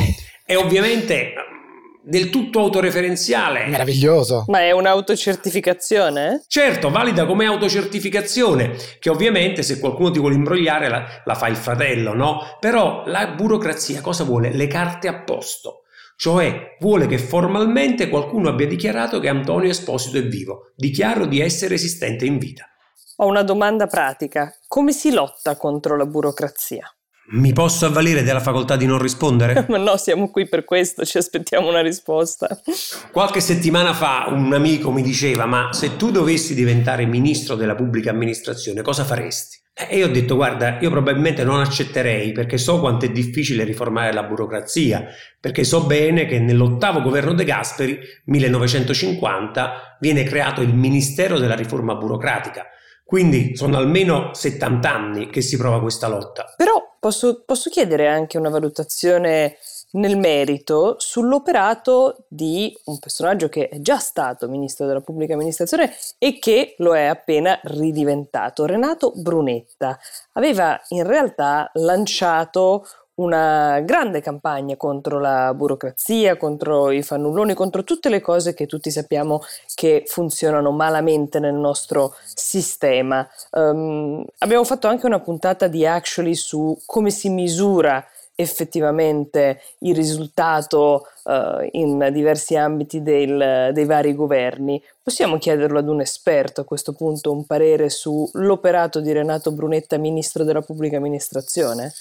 E 0.45 0.57
ovviamente 0.57 1.35
del 2.03 2.31
tutto 2.31 2.61
autoreferenziale. 2.61 3.67
Meraviglioso. 3.67 4.45
Ma 4.47 4.61
è 4.61 4.71
un'autocertificazione? 4.71 6.45
Certo, 6.47 6.91
valida 6.91 7.27
come 7.27 7.47
autocertificazione, 7.47 8.77
che 9.01 9.11
ovviamente 9.11 9.63
se 9.63 9.81
qualcuno 9.81 10.13
ti 10.13 10.21
vuole 10.21 10.37
imbrogliare 10.37 10.89
la, 10.89 11.05
la 11.25 11.35
fa 11.35 11.49
il 11.49 11.57
fratello, 11.57 12.15
no? 12.15 12.57
Però 12.61 13.03
la 13.07 13.27
burocrazia 13.29 14.01
cosa 14.01 14.23
vuole? 14.23 14.53
Le 14.53 14.69
carte 14.69 15.09
a 15.09 15.23
posto. 15.23 15.83
Cioè 16.17 16.77
vuole 16.79 17.07
che 17.07 17.19
formalmente 17.19 18.09
qualcuno 18.09 18.49
abbia 18.49 18.67
dichiarato 18.67 19.19
che 19.19 19.29
Antonio 19.29 19.71
Esposito 19.71 20.17
è 20.17 20.25
vivo. 20.25 20.71
Dichiaro 20.77 21.27
di 21.27 21.41
essere 21.41 21.75
esistente 21.75 22.25
in 22.25 22.39
vita. 22.39 22.69
Ho 23.19 23.29
una 23.29 23.43
domanda 23.43 23.87
pratica. 23.87 24.55
Come 24.69 24.93
si 24.93 25.11
lotta 25.11 25.57
contro 25.57 25.97
la 25.97 26.05
burocrazia? 26.05 26.87
Mi 27.29 27.55
posso 27.55 27.87
avvalere 27.87 28.23
della 28.23 28.41
facoltà 28.41 28.77
di 28.77 28.85
non 28.85 29.01
rispondere? 29.01 29.65
Ma 29.71 29.79
no, 29.79 29.97
siamo 29.97 30.31
qui 30.31 30.47
per 30.47 30.67
questo, 30.67 31.03
ci 31.07 31.17
aspettiamo 31.17 31.67
una 31.67 31.81
risposta. 31.81 32.61
Qualche 33.11 33.41
settimana 33.41 33.95
fa 33.95 34.27
un 34.29 34.53
amico 34.53 34.91
mi 34.91 35.01
diceva, 35.01 35.47
ma 35.47 35.73
se 35.73 35.97
tu 35.97 36.11
dovessi 36.11 36.55
diventare 36.55 37.07
ministro 37.07 37.55
della 37.55 37.75
pubblica 37.75 38.11
amministrazione, 38.11 38.83
cosa 38.83 39.03
faresti? 39.05 39.57
E 39.73 39.97
io 39.97 40.09
ho 40.09 40.11
detto, 40.11 40.35
guarda, 40.35 40.79
io 40.79 40.91
probabilmente 40.91 41.43
non 41.43 41.61
accetterei 41.61 42.33
perché 42.33 42.59
so 42.59 42.81
quanto 42.81 43.07
è 43.07 43.11
difficile 43.11 43.65
riformare 43.65 44.13
la 44.13 44.25
burocrazia, 44.25 45.07
perché 45.41 45.65
so 45.65 45.87
bene 45.87 46.27
che 46.27 46.39
nell'ottavo 46.39 47.01
governo 47.01 47.33
De 47.33 47.45
Gasperi, 47.45 47.99
1950, 48.27 49.97
viene 50.01 50.23
creato 50.23 50.61
il 50.61 50.75
Ministero 50.75 51.39
della 51.39 51.55
Riforma 51.55 51.95
Burocratica 51.95 52.67
quindi 53.07 53.57
sono 53.57 53.77
almeno 53.77 54.35
70 54.35 54.93
anni 54.93 55.31
che 55.31 55.41
si 55.41 55.57
prova 55.57 55.81
questa 55.81 56.09
lotta. 56.09 56.53
Però 56.57 56.97
posso, 56.99 57.45
posso 57.47 57.71
chiedere 57.71 58.09
anche 58.09 58.37
una 58.37 58.49
valutazione 58.49 59.59
nel 59.93 60.19
merito 60.19 60.97
sull'operato 60.99 62.27
di 62.27 62.77
un 62.87 62.99
personaggio 62.99 63.49
che 63.49 63.69
è 63.69 63.81
già 63.81 63.99
stato 63.99 64.49
ministro 64.49 64.87
della 64.87 65.01
pubblica 65.01 65.35
amministrazione 65.35 65.95
e 66.19 66.41
che 66.41 66.75
lo 66.79 66.97
è 66.97 67.05
appena 67.05 67.61
ridiventato. 67.63 68.67
Renato 68.67 69.13
Brunetta 69.15 69.97
aveva 70.33 70.77
in 70.89 71.07
realtà 71.07 71.71
lanciato 71.75 72.85
una 73.17 73.81
grande 73.81 74.21
campagna 74.21 74.77
contro 74.77 75.19
la 75.19 75.53
burocrazia, 75.55 76.37
contro 76.37 76.91
i 76.91 77.03
fannulloni, 77.03 77.55
contro 77.55 77.85
tutte 77.85 78.09
le 78.09 78.21
cose 78.21 78.55
che 78.55 78.67
tutti 78.67 78.91
sappiamo 78.91 79.43
che 79.75 80.05
funzionano 80.07 80.71
malamente 80.71 81.39
nel 81.39 81.55
nostro 81.55 82.15
sistema. 82.25 83.27
Um, 83.53 84.25
abbiamo 84.39 84.65
fatto 84.65 84.89
anche 84.89 85.07
una 85.07 85.21
puntata 85.21 85.67
di 85.67 85.87
Actually 85.87 86.35
su 86.35 86.79
come 86.85 87.11
si 87.11 87.31
misura 87.31 88.05
effettivamente 88.39 89.63
il 89.79 89.95
risultato 89.95 91.07
uh, 91.25 91.67
in 91.73 92.11
diversi 92.13 92.55
ambiti 92.55 93.03
del, 93.03 93.71
dei 93.73 93.85
vari 93.87 94.15
governi. 94.15 94.83
Possiamo 95.03 95.39
chiederlo 95.39 95.79
ad 95.79 95.89
un 95.89 96.03
esperto 96.03 96.61
a 96.61 96.65
questo 96.65 96.93
punto 96.93 97.33
un 97.33 97.47
parere 97.47 97.89
sull'operato 97.89 99.01
di 99.01 99.13
Renato 99.13 99.53
Brunetta, 99.53 99.97
ministro 99.97 100.45
della 100.45 100.61
pubblica 100.61 100.99
amministrazione? 100.99 101.93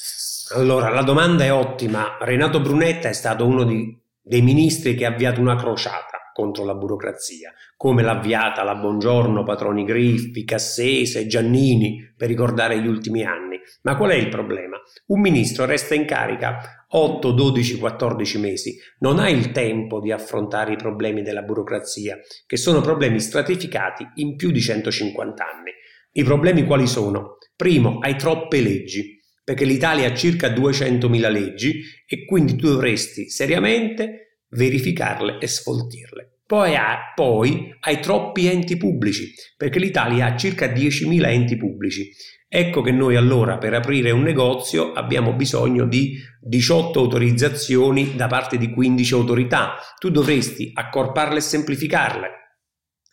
Allora, 0.54 0.90
la 0.90 1.02
domanda 1.02 1.44
è 1.44 1.52
ottima. 1.52 2.18
Renato 2.20 2.62
Brunetta 2.62 3.10
è 3.10 3.14
stato 3.14 3.48
uno 3.48 3.64
di, 3.64 3.98
dei 4.22 4.44
ministri 4.44 4.94
che 4.94 5.06
ha 5.06 5.10
avviato 5.10 5.42
una 5.42 5.56
crociata 5.56 6.30
contro 6.32 6.66
la 6.66 6.75
burocrazia, 6.75 7.52
come 7.75 8.04
l'ha 8.04 8.12
avviata 8.12 8.62
la 8.62 8.75
Buongiorno, 8.75 9.44
Patroni 9.44 9.84
Griffi, 9.84 10.44
Cassese, 10.44 11.25
Giannini, 11.25 12.14
per 12.16 12.28
ricordare 12.28 12.80
gli 12.80 12.86
ultimi 12.86 13.24
anni. 13.24 13.60
Ma 13.82 13.98
qual 13.98 14.12
è 14.12 14.16
il 14.16 14.30
problema? 14.30 14.78
Un 15.08 15.20
ministro 15.20 15.66
resta 15.66 15.96
in 15.96 16.06
carica 16.06 16.86
8, 16.90 17.32
12, 17.32 17.80
14 17.80 18.38
mesi, 18.38 18.78
non 19.00 19.18
ha 19.18 19.30
il 19.30 19.52
tempo 19.52 20.00
di 20.00 20.12
affrontare 20.12 20.74
i 20.74 20.78
problemi 20.78 21.24
della 21.24 21.42
burocrazia, 21.42 22.20
che 22.46 22.58
sono 22.58 22.82
problemi 22.82 23.20
stratificati 23.20 24.08
in 24.16 24.36
più 24.36 24.52
di 24.52 24.62
150 24.62 25.44
anni. 25.44 25.72
I 26.12 26.24
problemi 26.24 26.66
quali 26.66 26.86
sono? 26.86 27.38
Primo, 27.56 27.98
hai 28.00 28.16
troppe 28.16 28.62
leggi 28.62 29.15
perché 29.46 29.64
l'Italia 29.64 30.08
ha 30.08 30.16
circa 30.16 30.50
200.000 30.50 31.32
leggi 31.32 31.82
e 32.08 32.25
quindi 32.25 32.56
tu 32.56 32.68
dovresti 32.68 33.30
seriamente 33.30 34.40
verificarle 34.50 35.38
e 35.40 35.46
sfoltirle. 35.46 36.40
Poi, 36.48 36.75
ha, 36.75 37.14
poi 37.14 37.75
hai 37.80 38.00
troppi 38.00 38.48
enti 38.48 38.75
pubblici, 38.75 39.34
perché 39.56 39.78
l'Italia 39.78 40.25
ha 40.25 40.36
circa 40.36 40.66
10.000 40.66 41.25
enti 41.28 41.58
pubblici. 41.58 42.12
Ecco 42.48 42.82
che 42.82 42.92
noi 42.92 43.16
allora 43.16 43.58
per 43.60 43.74
aprire 43.74 44.12
un 44.12 44.22
negozio 44.22 44.94
abbiamo 44.94 45.34
bisogno 45.34 45.86
di 45.86 46.18
18 46.42 47.00
autorizzazioni 47.00 48.16
da 48.16 48.28
parte 48.28 48.58
di 48.58 48.72
15 48.72 49.14
autorità. 49.14 49.75
Tu 50.00 50.10
dovresti 50.10 50.72
accorparle 50.74 51.38
e 51.38 51.42
semplificarle. 51.42 52.30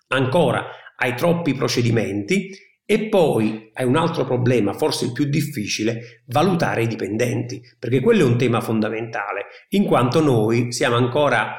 Ancora, 0.09 0.67
hai 0.97 1.15
troppi 1.15 1.55
procedimenti 1.55 2.51
e 2.85 3.09
poi 3.09 3.71
hai 3.75 3.87
un 3.87 3.97
altro 3.97 4.25
problema, 4.25 4.73
forse 4.73 5.07
il 5.07 5.13
più 5.13 5.25
difficile, 5.25 6.23
valutare 6.27 6.83
i 6.83 6.87
dipendenti, 6.87 7.61
perché 7.79 8.01
quello 8.01 8.23
è 8.23 8.29
un 8.29 8.37
tema 8.37 8.61
fondamentale, 8.61 9.47
in 9.71 9.85
quanto 9.85 10.21
noi 10.21 10.73
siamo 10.73 10.97
ancora 10.97 11.57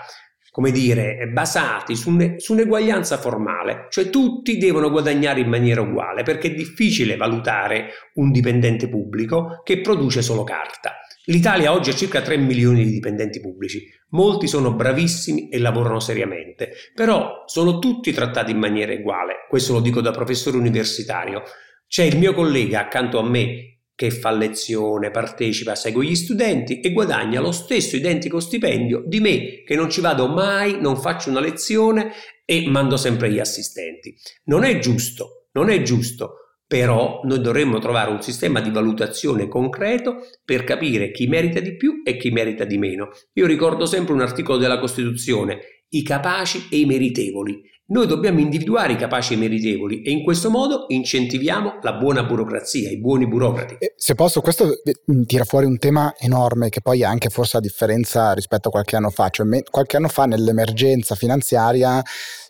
come 0.53 0.70
dire, 0.70 1.30
basati 1.34 1.96
su, 1.96 2.12
ne, 2.12 2.39
su 2.39 2.53
un'eguaglianza 2.53 3.18
formale, 3.18 3.88
cioè 3.89 4.12
tutti 4.12 4.60
devono 4.60 4.92
guadagnare 4.92 5.39
in 5.39 5.50
maniera 5.50 5.82
uguale, 5.82 6.22
perché 6.22 6.50
è 6.50 6.53
difficile 6.53 7.18
valutare 7.18 7.89
un 8.15 8.30
dipendente 8.30 8.88
pubblico 8.88 9.62
che 9.63 9.82
produce 9.82 10.22
solo 10.22 10.44
carta. 10.44 10.98
L'Italia 11.27 11.72
oggi 11.72 11.89
ha 11.89 11.96
circa 11.96 12.22
3 12.22 12.36
milioni 12.36 12.84
di 12.84 12.92
dipendenti 12.92 13.39
pubblici, 13.39 13.88
molti 14.10 14.46
sono 14.46 14.74
bravissimi 14.74 15.48
e 15.48 15.58
lavorano 15.58 16.01
seriamente, 16.01 16.74
però 16.94 17.44
sono 17.46 17.80
tutti 17.80 18.12
trattati 18.12 18.51
in 18.51 18.58
maniera 18.58 18.92
uguale, 18.92 19.46
questo 19.48 19.72
lo 19.72 19.80
dico 19.80 20.01
da 20.01 20.12
professore 20.12 20.58
universitario. 20.58 21.44
C'è 21.88 22.03
il 22.03 22.18
mio 22.18 22.34
collega 22.34 22.82
accanto 22.82 23.20
a 23.20 23.24
me 23.24 23.84
che 23.96 24.12
fa 24.12 24.32
lezione, 24.32 25.12
partecipa, 25.12 25.75
segue 25.75 26.03
gli 26.03 26.15
studenti 26.15 26.82
e 26.82 26.92
guadagna 26.92 27.39
lo 27.39 27.53
stesso 27.53 27.96
identico 27.96 28.42
stipendio 28.42 29.03
di 29.06 29.22
me 29.22 29.63
che 29.63 29.75
non 29.75 29.89
ci 29.89 30.01
vado 30.01 30.27
mai, 30.27 30.82
non 30.82 30.98
faccio 31.00 31.30
una 31.30 31.39
lezione 31.39 32.12
e 32.44 32.68
mando 32.68 32.98
sempre 32.98 33.32
gli 33.32 33.39
assistenti. 33.39 34.13
Non 34.46 34.65
è 34.65 34.77
giusto, 34.80 35.48
non 35.53 35.70
è 35.70 35.82
giusto. 35.84 36.43
Però 36.74 37.22
noi 37.25 37.39
dovremmo 37.39 37.77
trovare 37.77 38.10
un 38.10 38.24
sistema 38.24 38.60
di 38.60 38.72
valutazione 38.72 39.48
concreto 39.48 40.25
per 40.44 40.63
capire 40.63 41.12
chi 41.12 41.27
merita 41.27 41.60
di 41.60 41.75
più 41.75 42.01
e 42.03 42.18
chi 42.18 42.32
merita 42.32 42.63
di 42.63 42.80
meno. 42.80 43.10
Io 43.34 43.46
ricordo 43.46 43.86
sempre 43.86 44.15
un 44.15 44.22
articolo 44.22 44.58
della 44.58 44.80
Costituzione, 44.80 45.60
i 45.89 46.01
capaci 46.01 46.70
e 46.72 46.80
i 46.80 46.86
meritevoli. 46.86 47.62
Noi 47.86 48.08
dobbiamo 48.08 48.39
individuare 48.39 48.94
i 48.94 48.96
capaci 48.96 49.34
e 49.34 49.36
i 49.36 49.39
meritevoli 49.39 50.01
e 50.01 50.10
in 50.10 50.24
questo 50.24 50.50
modo 50.50 50.86
incentiviamo 50.88 51.80
la 51.82 51.94
buona 51.94 52.24
burocrazia, 52.24 52.89
i 52.89 53.00
buoni 53.00 53.27
burocrati. 53.27 53.75
Se 53.96 54.15
posso, 54.15 54.42
questo 54.42 54.82
tira 55.27 55.44
fuori 55.44 55.68
un 55.68 55.77
tema 55.77 56.15
enorme 56.18 56.70
che 56.70 56.82
poi 56.82 57.03
anche 57.03 57.30
forse 57.30 57.58
a 57.58 57.60
differenza 57.60 58.34
rispetto 58.34 58.70
a 58.70 58.72
qualche 58.72 58.96
anno 58.96 59.12
fa, 59.12 59.30
cioè 59.30 59.46
qualche 59.70 59.98
anno 59.98 60.08
fa 60.08 60.25
nell'emergenza 60.25 61.13
finanziaria 61.13 62.01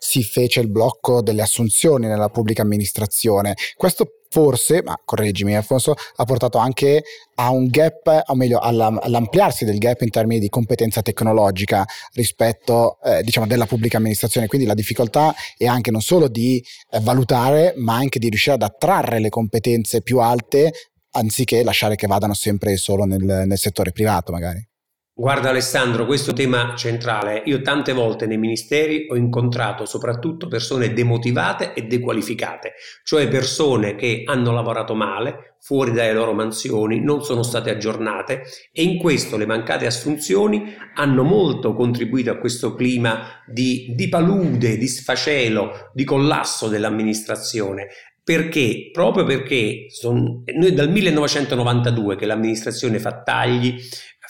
si 0.06 0.22
fece 0.22 0.60
il 0.60 0.68
blocco 0.68 1.22
delle 1.22 1.40
assunzioni 1.40 2.06
nella 2.06 2.28
pubblica 2.28 2.60
amministrazione. 2.60 3.54
Questo 3.74 4.18
forse, 4.28 4.82
ma 4.82 5.00
correggimi 5.02 5.56
Alfonso, 5.56 5.94
ha 6.16 6.24
portato 6.24 6.58
anche 6.58 7.04
a 7.36 7.50
un 7.50 7.68
gap, 7.68 8.24
o 8.26 8.34
meglio 8.34 8.58
all'ampliarsi 8.58 9.64
del 9.64 9.78
gap 9.78 10.02
in 10.02 10.10
termini 10.10 10.40
di 10.40 10.50
competenza 10.50 11.00
tecnologica 11.00 11.86
rispetto 12.12 12.98
eh, 13.02 13.22
diciamo 13.22 13.46
della 13.46 13.64
pubblica 13.64 13.96
amministrazione, 13.96 14.46
quindi 14.46 14.66
la 14.66 14.74
difficoltà 14.74 15.34
è 15.56 15.64
anche 15.64 15.90
non 15.90 16.02
solo 16.02 16.28
di 16.28 16.62
eh, 16.90 17.00
valutare 17.00 17.72
ma 17.78 17.94
anche 17.94 18.18
di 18.18 18.28
riuscire 18.28 18.56
ad 18.56 18.62
attrarre 18.62 19.20
le 19.20 19.30
competenze 19.30 20.02
più 20.02 20.18
alte 20.18 20.70
anziché 21.12 21.62
lasciare 21.62 21.94
che 21.94 22.06
vadano 22.06 22.34
sempre 22.34 22.76
solo 22.76 23.04
nel, 23.04 23.22
nel 23.22 23.58
settore 23.58 23.92
privato 23.92 24.32
magari. 24.32 24.73
Guarda 25.16 25.50
Alessandro, 25.50 26.06
questo 26.06 26.32
tema 26.32 26.74
centrale. 26.74 27.44
Io 27.44 27.62
tante 27.62 27.92
volte 27.92 28.26
nei 28.26 28.36
ministeri 28.36 29.06
ho 29.08 29.14
incontrato 29.14 29.86
soprattutto 29.86 30.48
persone 30.48 30.92
demotivate 30.92 31.72
e 31.72 31.82
dequalificate, 31.82 32.72
cioè 33.04 33.28
persone 33.28 33.94
che 33.94 34.24
hanno 34.26 34.50
lavorato 34.50 34.96
male, 34.96 35.54
fuori 35.60 35.92
dalle 35.92 36.12
loro 36.12 36.32
mansioni, 36.32 36.98
non 36.98 37.22
sono 37.22 37.44
state 37.44 37.70
aggiornate 37.70 38.42
e 38.72 38.82
in 38.82 38.98
questo 38.98 39.36
le 39.36 39.46
mancate 39.46 39.86
assunzioni 39.86 40.74
hanno 40.94 41.22
molto 41.22 41.74
contribuito 41.74 42.32
a 42.32 42.38
questo 42.38 42.74
clima 42.74 43.40
di, 43.46 43.94
di 43.94 44.08
palude, 44.08 44.76
di 44.76 44.88
sfacelo, 44.88 45.90
di 45.94 46.02
collasso 46.02 46.66
dell'amministrazione. 46.66 47.86
Perché? 48.24 48.88
Proprio 48.90 49.24
perché 49.24 49.86
son, 49.90 50.42
noi 50.56 50.72
dal 50.72 50.90
1992 50.90 52.16
che 52.16 52.24
l'amministrazione 52.24 52.98
fa 52.98 53.22
tagli, 53.22 53.76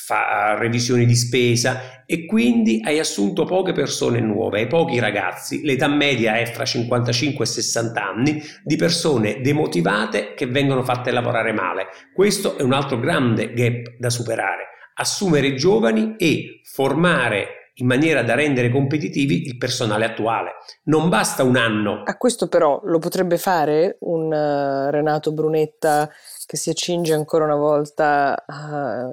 fa 0.05 0.57
revisioni 0.59 1.07
di 1.07 1.15
spesa 1.15 2.05
e 2.05 2.27
quindi 2.27 2.81
hai 2.85 2.99
assunto 2.99 3.45
poche 3.45 3.73
persone 3.73 4.21
nuove, 4.21 4.61
hai 4.61 4.67
pochi 4.67 4.99
ragazzi, 4.99 5.63
l'età 5.63 5.89
media 5.89 6.37
è 6.37 6.45
fra 6.45 6.65
55 6.65 7.45
e 7.45 7.49
60 7.49 8.05
anni 8.05 8.43
di 8.65 8.77
persone 8.77 9.41
demotivate 9.41 10.35
che 10.35 10.47
vengono 10.47 10.83
fatte 10.83 11.11
lavorare 11.11 11.53
male. 11.53 11.87
Questo 12.13 12.59
è 12.59 12.63
un 12.63 12.73
altro 12.73 12.99
grande 12.99 13.53
gap 13.55 13.95
da 13.97 14.11
superare. 14.11 14.65
Assumere 14.97 15.55
giovani 15.55 16.17
e 16.19 16.61
formare 16.65 17.64
in 17.75 17.87
maniera 17.87 18.23
da 18.23 18.35
rendere 18.35 18.71
competitivi 18.71 19.47
il 19.47 19.57
personale 19.57 20.05
attuale. 20.05 20.53
Non 20.85 21.09
basta 21.09 21.43
un 21.43 21.57
anno. 21.57 22.03
A 22.05 22.17
questo 22.17 22.49
però 22.49 22.81
lo 22.85 22.99
potrebbe 22.99 23.39
fare 23.39 23.97
un 24.01 24.27
uh, 24.27 24.91
Renato 24.91 25.33
Brunetta 25.33 26.09
che 26.47 26.57
si 26.57 26.71
accinge 26.71 27.15
ancora 27.15 27.45
una 27.45 27.57
volta 27.57 28.45
a 28.47 29.11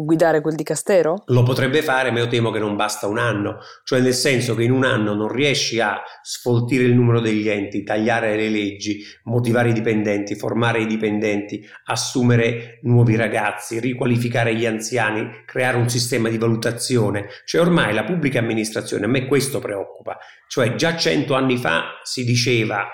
guidare 0.00 0.40
quel 0.40 0.54
dicastero? 0.54 1.22
Lo 1.26 1.42
potrebbe 1.42 1.82
fare, 1.82 2.10
ma 2.10 2.20
io 2.20 2.26
temo 2.26 2.50
che 2.50 2.58
non 2.58 2.76
basta 2.76 3.06
un 3.06 3.18
anno, 3.18 3.58
cioè 3.84 4.00
nel 4.00 4.14
senso 4.14 4.54
che 4.54 4.62
in 4.62 4.70
un 4.70 4.84
anno 4.84 5.14
non 5.14 5.28
riesci 5.28 5.80
a 5.80 6.00
sfoltire 6.22 6.84
il 6.84 6.94
numero 6.94 7.20
degli 7.20 7.48
enti, 7.48 7.82
tagliare 7.82 8.34
le 8.34 8.48
leggi, 8.48 9.04
motivare 9.24 9.68
i 9.68 9.72
dipendenti, 9.74 10.34
formare 10.34 10.80
i 10.80 10.86
dipendenti, 10.86 11.62
assumere 11.84 12.78
nuovi 12.82 13.16
ragazzi, 13.16 13.80
riqualificare 13.80 14.54
gli 14.54 14.64
anziani, 14.64 15.28
creare 15.44 15.76
un 15.76 15.90
sistema 15.90 16.30
di 16.30 16.38
valutazione. 16.38 17.28
Cioè 17.44 17.60
ormai 17.60 17.92
la 17.92 18.04
pubblica 18.04 18.38
amministrazione, 18.38 19.04
a 19.04 19.08
me 19.08 19.26
questo 19.26 19.58
preoccupa, 19.58 20.16
cioè 20.48 20.74
già 20.74 20.96
cento 20.96 21.34
anni 21.34 21.58
fa 21.58 22.00
si 22.02 22.24
diceva 22.24 22.86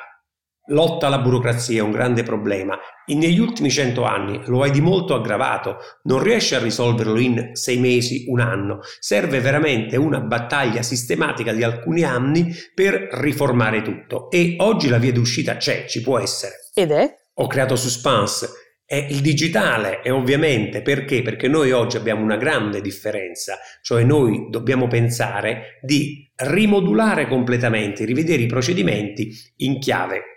lotta 0.68 1.06
alla 1.06 1.18
burocrazia 1.18 1.80
è 1.80 1.82
un 1.82 1.90
grande 1.90 2.22
problema 2.22 2.78
e 3.06 3.14
negli 3.14 3.38
ultimi 3.38 3.70
cento 3.70 4.04
anni 4.04 4.40
lo 4.46 4.62
hai 4.62 4.70
di 4.70 4.80
molto 4.80 5.14
aggravato, 5.14 5.78
non 6.04 6.22
riesci 6.22 6.54
a 6.54 6.58
risolverlo 6.58 7.18
in 7.18 7.50
sei 7.52 7.78
mesi, 7.78 8.24
un 8.28 8.40
anno, 8.40 8.80
serve 8.98 9.40
veramente 9.40 9.96
una 9.96 10.20
battaglia 10.20 10.82
sistematica 10.82 11.52
di 11.52 11.62
alcuni 11.62 12.02
anni 12.02 12.54
per 12.74 13.08
riformare 13.12 13.82
tutto 13.82 14.30
e 14.30 14.56
oggi 14.58 14.88
la 14.88 14.98
via 14.98 15.12
d'uscita 15.12 15.56
c'è, 15.56 15.86
ci 15.86 16.02
può 16.02 16.18
essere. 16.18 16.70
Ed 16.74 16.90
è? 16.90 17.14
Ho 17.34 17.46
creato 17.46 17.76
suspense. 17.76 18.48
È 18.84 18.96
il 18.96 19.20
digitale 19.20 20.00
e 20.02 20.10
ovviamente 20.10 20.80
perché? 20.80 21.20
Perché 21.20 21.46
noi 21.46 21.72
oggi 21.72 21.98
abbiamo 21.98 22.22
una 22.22 22.38
grande 22.38 22.80
differenza, 22.80 23.58
cioè 23.82 24.02
noi 24.02 24.46
dobbiamo 24.48 24.86
pensare 24.86 25.78
di 25.82 26.26
rimodulare 26.36 27.28
completamente, 27.28 28.06
rivedere 28.06 28.44
i 28.44 28.46
procedimenti 28.46 29.30
in 29.56 29.78
chiave 29.78 30.27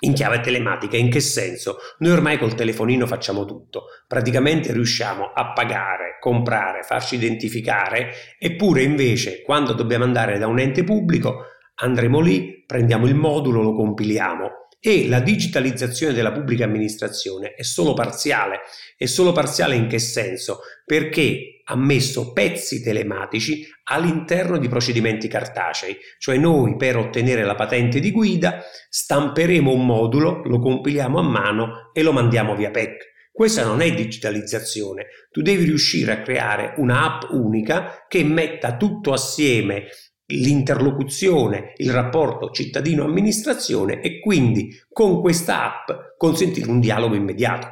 in 0.00 0.12
chiave 0.12 0.40
telematica, 0.40 0.96
in 0.96 1.10
che 1.10 1.20
senso? 1.20 1.78
Noi 1.98 2.12
ormai 2.12 2.38
col 2.38 2.54
telefonino 2.54 3.06
facciamo 3.06 3.44
tutto, 3.44 3.84
praticamente 4.06 4.72
riusciamo 4.72 5.32
a 5.32 5.52
pagare, 5.52 6.18
comprare, 6.20 6.82
farci 6.82 7.14
identificare, 7.14 8.12
eppure 8.38 8.82
invece 8.82 9.42
quando 9.42 9.72
dobbiamo 9.72 10.04
andare 10.04 10.38
da 10.38 10.46
un 10.46 10.58
ente 10.58 10.84
pubblico 10.84 11.46
andremo 11.76 12.20
lì, 12.20 12.62
prendiamo 12.66 13.06
il 13.06 13.14
modulo, 13.14 13.62
lo 13.62 13.74
compiliamo 13.74 14.63
e 14.86 15.08
la 15.08 15.20
digitalizzazione 15.20 16.12
della 16.12 16.30
pubblica 16.30 16.64
amministrazione 16.64 17.54
è 17.54 17.62
solo 17.62 17.94
parziale. 17.94 18.60
È 18.98 19.06
solo 19.06 19.32
parziale 19.32 19.76
in 19.76 19.86
che 19.86 19.98
senso? 19.98 20.58
Perché 20.84 21.62
ha 21.64 21.74
messo 21.74 22.34
pezzi 22.34 22.82
telematici 22.82 23.66
all'interno 23.84 24.58
di 24.58 24.68
procedimenti 24.68 25.26
cartacei, 25.26 25.96
cioè 26.18 26.36
noi 26.36 26.76
per 26.76 26.98
ottenere 26.98 27.44
la 27.44 27.54
patente 27.54 27.98
di 27.98 28.10
guida 28.10 28.62
stamperemo 28.90 29.72
un 29.72 29.86
modulo, 29.86 30.42
lo 30.44 30.58
compiliamo 30.58 31.18
a 31.18 31.22
mano 31.22 31.90
e 31.94 32.02
lo 32.02 32.12
mandiamo 32.12 32.54
via 32.54 32.70
PEC. 32.70 33.12
Questa 33.32 33.64
non 33.64 33.80
è 33.80 33.90
digitalizzazione, 33.90 35.06
tu 35.30 35.40
devi 35.40 35.64
riuscire 35.64 36.12
a 36.12 36.20
creare 36.20 36.74
un'app 36.76 37.30
unica 37.30 38.04
che 38.06 38.22
metta 38.22 38.76
tutto 38.76 39.14
assieme 39.14 39.86
l'interlocuzione, 40.26 41.72
il 41.76 41.92
rapporto 41.92 42.50
cittadino-amministrazione 42.50 44.00
e 44.00 44.20
quindi 44.20 44.70
con 44.90 45.20
questa 45.20 45.64
app 45.64 45.90
consentire 46.16 46.70
un 46.70 46.80
dialogo 46.80 47.14
immediato. 47.14 47.68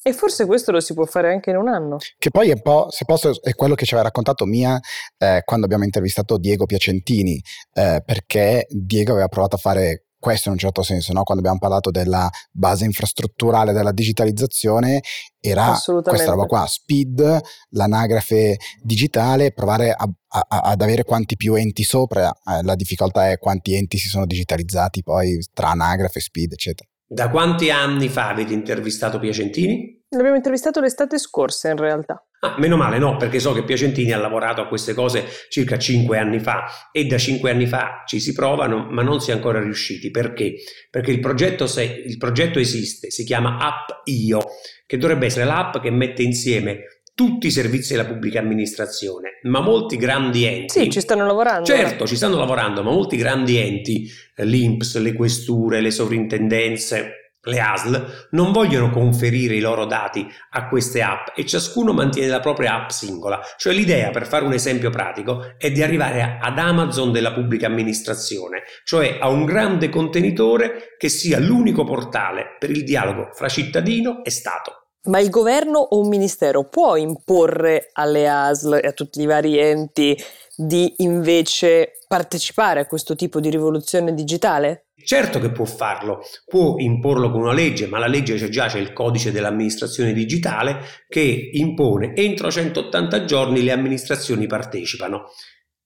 E 0.00 0.12
forse 0.12 0.46
questo 0.46 0.70
lo 0.70 0.80
si 0.80 0.94
può 0.94 1.04
fare 1.04 1.32
anche 1.32 1.50
in 1.50 1.56
un 1.56 1.68
anno. 1.68 1.96
Che 2.16 2.30
poi 2.30 2.50
è 2.50 2.54
un 2.54 2.62
po', 2.62 2.86
se 2.88 3.04
posso, 3.04 3.42
è 3.42 3.52
quello 3.54 3.74
che 3.74 3.84
ci 3.84 3.94
aveva 3.94 4.08
raccontato 4.08 4.44
Mia 4.46 4.78
eh, 5.18 5.42
quando 5.44 5.66
abbiamo 5.66 5.84
intervistato 5.84 6.38
Diego 6.38 6.66
Piacentini, 6.66 7.42
eh, 7.74 8.02
perché 8.04 8.66
Diego 8.70 9.12
aveva 9.12 9.28
provato 9.28 9.56
a 9.56 9.58
fare 9.58 10.07
questo 10.18 10.48
in 10.48 10.54
un 10.54 10.60
certo 10.60 10.82
senso, 10.82 11.12
no? 11.12 11.22
quando 11.22 11.42
abbiamo 11.42 11.60
parlato 11.60 11.90
della 11.90 12.28
base 12.50 12.84
infrastrutturale 12.84 13.72
della 13.72 13.92
digitalizzazione, 13.92 15.00
era 15.40 15.78
questa 16.02 16.30
roba 16.30 16.44
qua, 16.44 16.66
speed, 16.66 17.40
l'anagrafe 17.70 18.56
digitale, 18.82 19.52
provare 19.52 19.90
a, 19.90 20.08
a, 20.28 20.46
ad 20.48 20.82
avere 20.82 21.04
quanti 21.04 21.36
più 21.36 21.54
enti 21.54 21.84
sopra, 21.84 22.30
eh, 22.30 22.62
la 22.62 22.74
difficoltà 22.74 23.30
è 23.30 23.38
quanti 23.38 23.74
enti 23.74 23.98
si 23.98 24.08
sono 24.08 24.26
digitalizzati 24.26 25.02
poi 25.02 25.38
tra 25.52 25.70
anagrafe, 25.70 26.20
speed, 26.20 26.52
eccetera. 26.52 26.88
Da 27.10 27.30
quanti 27.30 27.70
anni 27.70 28.08
fa 28.08 28.28
avete 28.28 28.52
intervistato 28.52 29.18
Piacentini? 29.18 30.04
L'abbiamo 30.10 30.36
intervistato 30.36 30.80
l'estate 30.80 31.18
scorsa 31.18 31.70
in 31.70 31.76
realtà. 31.76 32.22
Ah, 32.40 32.54
meno 32.58 32.76
male 32.76 32.98
no, 32.98 33.16
perché 33.16 33.40
so 33.40 33.52
che 33.52 33.64
Piacentini 33.64 34.12
ha 34.12 34.18
lavorato 34.18 34.60
a 34.60 34.68
queste 34.68 34.94
cose 34.94 35.24
circa 35.48 35.76
cinque 35.76 36.18
anni 36.18 36.38
fa 36.38 36.66
e 36.92 37.04
da 37.04 37.18
cinque 37.18 37.50
anni 37.50 37.66
fa 37.66 38.04
ci 38.06 38.20
si 38.20 38.32
provano, 38.32 38.86
ma 38.90 39.02
non 39.02 39.20
si 39.20 39.30
è 39.30 39.34
ancora 39.34 39.60
riusciti. 39.60 40.10
Perché? 40.12 40.54
Perché 40.88 41.10
il 41.10 41.18
progetto, 41.18 41.66
se, 41.66 41.82
il 41.82 42.16
progetto 42.16 42.60
esiste, 42.60 43.10
si 43.10 43.24
chiama 43.24 43.58
App 43.58 44.06
Io, 44.06 44.40
che 44.86 44.98
dovrebbe 44.98 45.26
essere 45.26 45.46
l'app 45.46 45.78
che 45.78 45.90
mette 45.90 46.22
insieme 46.22 47.00
tutti 47.18 47.48
i 47.48 47.50
servizi 47.50 47.94
della 47.96 48.06
pubblica 48.06 48.38
amministrazione, 48.38 49.40
ma 49.42 49.60
molti 49.60 49.96
grandi 49.96 50.44
enti... 50.44 50.84
Sì, 50.84 50.88
ci 50.88 51.00
stanno 51.00 51.26
lavorando. 51.26 51.64
Certo, 51.64 52.06
ci 52.06 52.14
stanno 52.14 52.36
lavorando, 52.36 52.84
ma 52.84 52.92
molti 52.92 53.16
grandi 53.16 53.56
enti, 53.56 54.08
eh, 54.36 54.44
l'INPS, 54.44 54.98
le 54.98 55.12
questure, 55.14 55.80
le 55.80 55.90
sovrintendenze, 55.90 57.17
le 57.42 57.60
ASL, 57.60 58.28
non 58.30 58.52
vogliono 58.52 58.90
conferire 58.90 59.54
i 59.54 59.60
loro 59.60 59.86
dati 59.86 60.26
a 60.50 60.68
queste 60.68 61.02
app 61.02 61.28
e 61.36 61.46
ciascuno 61.46 61.92
mantiene 61.92 62.28
la 62.28 62.40
propria 62.40 62.74
app 62.74 62.90
singola. 62.90 63.40
Cioè 63.56 63.72
l'idea, 63.72 64.10
per 64.10 64.26
fare 64.26 64.44
un 64.44 64.52
esempio 64.52 64.90
pratico, 64.90 65.54
è 65.56 65.70
di 65.70 65.82
arrivare 65.82 66.38
ad 66.40 66.58
Amazon 66.58 67.12
della 67.12 67.32
pubblica 67.32 67.66
amministrazione, 67.66 68.62
cioè 68.84 69.18
a 69.20 69.28
un 69.28 69.44
grande 69.44 69.88
contenitore 69.88 70.96
che 70.98 71.08
sia 71.08 71.38
l'unico 71.38 71.84
portale 71.84 72.56
per 72.58 72.70
il 72.70 72.84
dialogo 72.84 73.30
fra 73.32 73.48
cittadino 73.48 74.24
e 74.24 74.30
Stato. 74.30 74.72
Ma 75.08 75.20
il 75.20 75.30
governo 75.30 75.78
o 75.78 76.00
un 76.00 76.08
ministero 76.08 76.64
può 76.64 76.96
imporre 76.96 77.90
alle 77.92 78.28
ASL 78.28 78.80
e 78.82 78.88
a 78.88 78.92
tutti 78.92 79.22
i 79.22 79.26
vari 79.26 79.58
enti 79.58 80.16
di 80.54 80.92
invece 80.98 81.92
partecipare 82.06 82.80
a 82.80 82.86
questo 82.86 83.14
tipo 83.14 83.40
di 83.40 83.48
rivoluzione 83.48 84.12
digitale? 84.12 84.87
Certo 85.04 85.38
che 85.38 85.50
può 85.50 85.64
farlo, 85.64 86.20
può 86.44 86.76
imporlo 86.78 87.30
con 87.30 87.42
una 87.42 87.52
legge, 87.52 87.86
ma 87.86 87.98
la 87.98 88.06
legge 88.06 88.36
c'è 88.36 88.48
già, 88.48 88.66
c'è 88.66 88.78
il 88.78 88.92
codice 88.92 89.32
dell'amministrazione 89.32 90.12
digitale 90.12 90.80
che 91.08 91.50
impone 91.52 92.14
entro 92.14 92.50
180 92.50 93.24
giorni 93.24 93.62
le 93.62 93.72
amministrazioni 93.72 94.46
partecipano. 94.46 95.30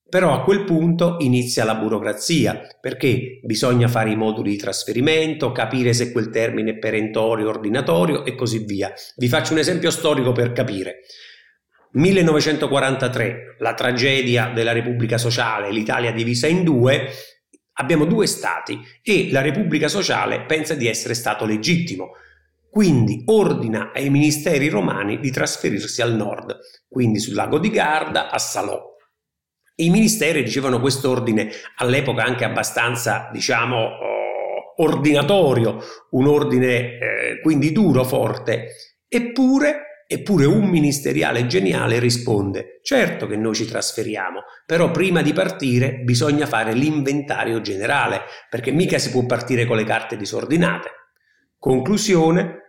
Però 0.09 0.35
a 0.35 0.43
quel 0.43 0.65
punto 0.65 1.17
inizia 1.21 1.65
la 1.65 1.75
burocrazia, 1.75 2.61
perché 2.81 3.41
bisogna 3.43 3.89
fare 3.89 4.11
i 4.11 4.17
moduli 4.17 4.51
di 4.51 4.57
trasferimento, 4.59 5.53
capire 5.53 5.95
se 5.95 6.13
quel 6.13 6.29
termine 6.29 6.73
è 6.73 6.79
perentorio, 6.79 7.49
ordinatorio 7.49 8.25
e 8.27 8.35
così 8.35 8.59
via. 8.59 8.93
Vi 9.17 9.29
faccio 9.29 9.55
un 9.55 9.61
esempio 9.61 9.91
storico 9.91 10.33
per 10.33 10.53
capire. 10.53 11.01
1943, 11.93 13.57
la 13.59 13.75
tragedia 13.75 14.51
della 14.55 14.73
Repubblica 14.73 15.17
Sociale, 15.17 15.71
l'Italia 15.71 16.13
divisa 16.13 16.47
in 16.47 16.63
due, 16.63 17.09
abbiamo 17.75 18.05
due 18.05 18.27
stati 18.27 18.81
e 19.03 19.31
la 19.31 19.41
Repubblica 19.41 19.89
Sociale 19.89 20.43
pensa 20.43 20.75
di 20.75 20.87
essere 20.87 21.15
stato 21.15 21.45
legittimo. 21.45 22.13
Quindi 22.69 23.23
ordina 23.27 23.93
ai 23.93 24.09
ministeri 24.09 24.69
romani 24.69 25.21
di 25.21 25.31
trasferirsi 25.31 26.01
al 26.01 26.15
nord, 26.15 26.59
quindi 26.89 27.19
sul 27.19 27.35
lago 27.35 27.59
di 27.59 27.71
Garda, 27.71 28.31
a 28.31 28.39
Salò. 28.39 28.91
I 29.75 29.91
ministeri 29.91 30.43
ricevano 30.43 30.81
questo 30.81 31.11
ordine 31.11 31.51
all'epoca 31.77 32.25
anche 32.25 32.45
abbastanza, 32.45 33.29
diciamo, 33.31 33.77
oh, 33.77 34.75
ordinatorio, 34.77 35.81
un 36.13 36.27
ordine 36.27 36.99
eh, 36.99 37.41
quindi 37.43 37.73
duro, 37.73 38.05
forte, 38.05 38.69
eppure, 39.07 39.92
eppure 40.13 40.45
un 40.45 40.69
ministeriale 40.69 41.47
geniale 41.47 41.99
risponde, 41.99 42.81
certo 42.83 43.27
che 43.27 43.37
noi 43.37 43.55
ci 43.55 43.67
trasferiamo, 43.67 44.43
però 44.67 44.91
prima 44.91 45.23
di 45.23 45.33
partire 45.33 46.01
bisogna 46.01 46.47
fare 46.47 46.73
l'inventario 46.73 47.61
generale, 47.61 48.23
perché 48.51 48.71
mica 48.71 48.99
si 48.99 49.11
può 49.11 49.25
partire 49.25 49.65
con 49.65 49.77
le 49.77 49.85
carte 49.85 50.17
disordinate. 50.17 50.91
Conclusione, 51.59 52.62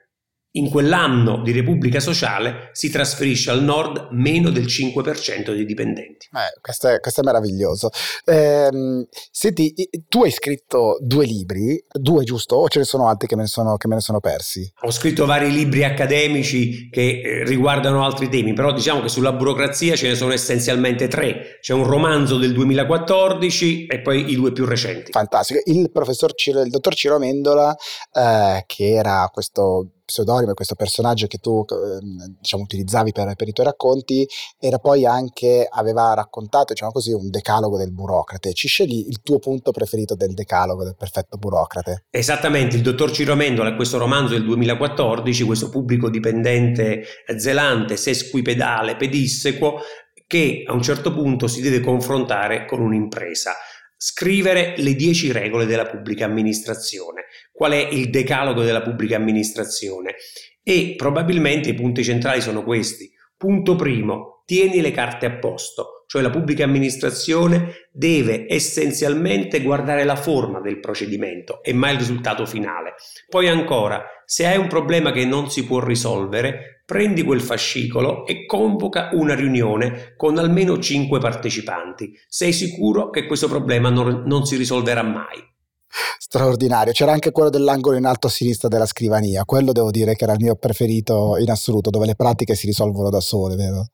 in 0.55 0.69
quell'anno 0.69 1.41
di 1.41 1.51
Repubblica 1.51 1.99
Sociale 1.99 2.69
si 2.73 2.89
trasferisce 2.89 3.49
al 3.51 3.63
nord 3.63 4.09
meno 4.11 4.49
del 4.49 4.65
5% 4.65 5.53
dei 5.53 5.65
dipendenti. 5.65 6.27
Eh, 6.31 6.59
questo, 6.61 6.89
è, 6.89 6.99
questo, 6.99 7.21
è, 7.21 7.23
meraviglioso. 7.23 7.89
Eh, 8.25 9.07
senti, 9.31 9.73
tu 10.07 10.23
hai 10.23 10.31
scritto 10.31 10.97
due 11.01 11.25
libri, 11.25 11.83
due 11.91 12.23
giusto? 12.23 12.55
O 12.57 12.67
ce 12.67 12.79
ne 12.79 12.85
sono 12.85 13.07
altri 13.07 13.27
che 13.27 13.35
me 13.35 13.43
ne 13.43 13.47
sono, 13.47 13.75
me 13.87 13.95
ne 13.95 14.01
sono 14.01 14.19
persi? 14.19 14.71
Ho 14.81 14.91
scritto 14.91 15.25
vari 15.25 15.51
libri 15.51 15.83
accademici 15.83 16.89
che 16.89 17.21
eh, 17.23 17.43
riguardano 17.45 18.03
altri 18.03 18.29
temi, 18.29 18.53
però 18.53 18.71
diciamo 18.71 19.01
che 19.01 19.09
sulla 19.09 19.33
burocrazia 19.33 19.95
ce 19.95 20.09
ne 20.09 20.15
sono 20.15 20.33
essenzialmente 20.33 21.07
tre. 21.07 21.57
C'è 21.61 21.73
un 21.73 21.85
romanzo 21.85 22.37
del 22.37 22.53
2014 22.53 23.87
e 23.87 24.01
poi 24.01 24.31
i 24.31 24.35
due 24.35 24.51
più 24.51 24.65
recenti. 24.65 25.11
Fantastico. 25.11 25.61
Il 25.65 25.91
professor 25.91 26.33
Ciro, 26.33 26.61
il 26.61 26.69
dottor 26.69 26.93
Ciro 26.93 27.17
Mendola, 27.17 27.75
eh, 28.11 28.63
che 28.67 28.93
era 28.93 29.29
questo 29.31 29.89
pseudonimo, 30.05 30.53
questo 30.53 30.75
personaggio 30.75 31.27
che 31.27 31.37
tu 31.37 31.65
ehm, 31.67 32.37
diciamo, 32.39 32.63
utilizzavi 32.63 33.11
per, 33.11 33.33
per, 33.35 33.47
i 33.47 33.51
tuoi 33.51 33.65
racconti, 33.65 34.27
era 34.59 34.77
poi 34.77 35.05
anche, 35.05 35.67
aveva 35.69 36.13
raccontato 36.13 36.73
diciamo 36.73 36.91
così, 36.91 37.11
un 37.13 37.29
decalogo 37.29 37.77
del 37.77 37.91
burocrate. 37.91 38.53
Ci 38.53 38.67
scegli 38.67 39.05
il 39.07 39.21
tuo 39.21 39.39
punto 39.39 39.71
preferito 39.71 40.15
del 40.15 40.33
decalogo 40.33 40.83
del 40.83 40.95
perfetto 40.97 41.37
burocrate? 41.37 42.05
Esattamente, 42.09 42.75
il 42.75 42.81
dottor 42.81 43.11
Ciro 43.11 43.35
Mendola, 43.35 43.75
questo 43.75 43.97
romanzo 43.97 44.33
del 44.33 44.45
2014, 44.45 45.43
questo 45.43 45.69
pubblico 45.69 46.09
dipendente 46.09 47.03
zelante, 47.37 47.97
sesquipedale, 47.97 48.95
pedissequo, 48.95 49.79
che 50.27 50.63
a 50.65 50.73
un 50.73 50.81
certo 50.81 51.13
punto 51.13 51.47
si 51.47 51.61
deve 51.61 51.79
confrontare 51.79 52.65
con 52.65 52.81
un'impresa 52.81 53.53
scrivere 54.05 54.73
le 54.75 54.95
dieci 54.95 55.31
regole 55.31 55.65
della 55.65 55.85
pubblica 55.85 56.25
amministrazione. 56.25 57.27
Qual 57.53 57.71
è 57.71 57.87
il 57.89 58.09
decalogo 58.09 58.61
della 58.61 58.81
pubblica 58.81 59.15
amministrazione? 59.15 60.15
E 60.61 60.95
probabilmente 60.97 61.69
i 61.69 61.73
punti 61.73 62.03
centrali 62.03 62.41
sono 62.41 62.65
questi. 62.65 63.09
Punto 63.37 63.77
primo, 63.77 64.43
tieni 64.45 64.81
le 64.81 64.91
carte 64.91 65.25
a 65.25 65.37
posto, 65.37 66.03
cioè 66.07 66.21
la 66.21 66.29
pubblica 66.29 66.65
amministrazione 66.65 67.87
deve 67.93 68.45
essenzialmente 68.49 69.61
guardare 69.61 70.03
la 70.03 70.17
forma 70.17 70.59
del 70.59 70.81
procedimento 70.81 71.63
e 71.63 71.71
mai 71.71 71.93
il 71.93 71.99
risultato 71.99 72.45
finale. 72.45 72.95
Poi 73.29 73.47
ancora, 73.47 74.03
se 74.25 74.45
hai 74.45 74.57
un 74.57 74.67
problema 74.67 75.13
che 75.13 75.23
non 75.23 75.49
si 75.49 75.65
può 75.65 75.79
risolvere, 75.79 76.72
prendi 76.85 77.23
quel 77.23 77.41
fascicolo 77.41 78.25
e 78.25 78.45
convoca 78.45 79.09
una 79.13 79.35
riunione 79.35 80.13
con 80.17 80.37
almeno 80.37 80.79
5 80.79 81.19
partecipanti. 81.19 82.13
Sei 82.27 82.51
sicuro 82.51 83.09
che 83.09 83.25
questo 83.25 83.47
problema 83.47 83.89
non, 83.89 84.23
non 84.25 84.45
si 84.45 84.55
risolverà 84.55 85.03
mai. 85.03 85.51
Straordinario, 86.17 86.91
c'era 86.91 87.11
anche 87.11 87.31
quello 87.31 87.49
dell'angolo 87.49 87.97
in 87.97 88.05
alto 88.05 88.27
a 88.27 88.29
sinistra 88.29 88.67
della 88.67 88.87
scrivania, 88.87 89.45
quello 89.45 89.71
devo 89.71 89.91
dire 89.91 90.15
che 90.15 90.23
era 90.23 90.33
il 90.33 90.41
mio 90.41 90.55
preferito 90.55 91.37
in 91.37 91.51
assoluto, 91.51 91.91
dove 91.91 92.07
le 92.07 92.15
pratiche 92.15 92.55
si 92.55 92.65
risolvono 92.65 93.11
da 93.11 93.19
sole, 93.19 93.55
vero? 93.55 93.89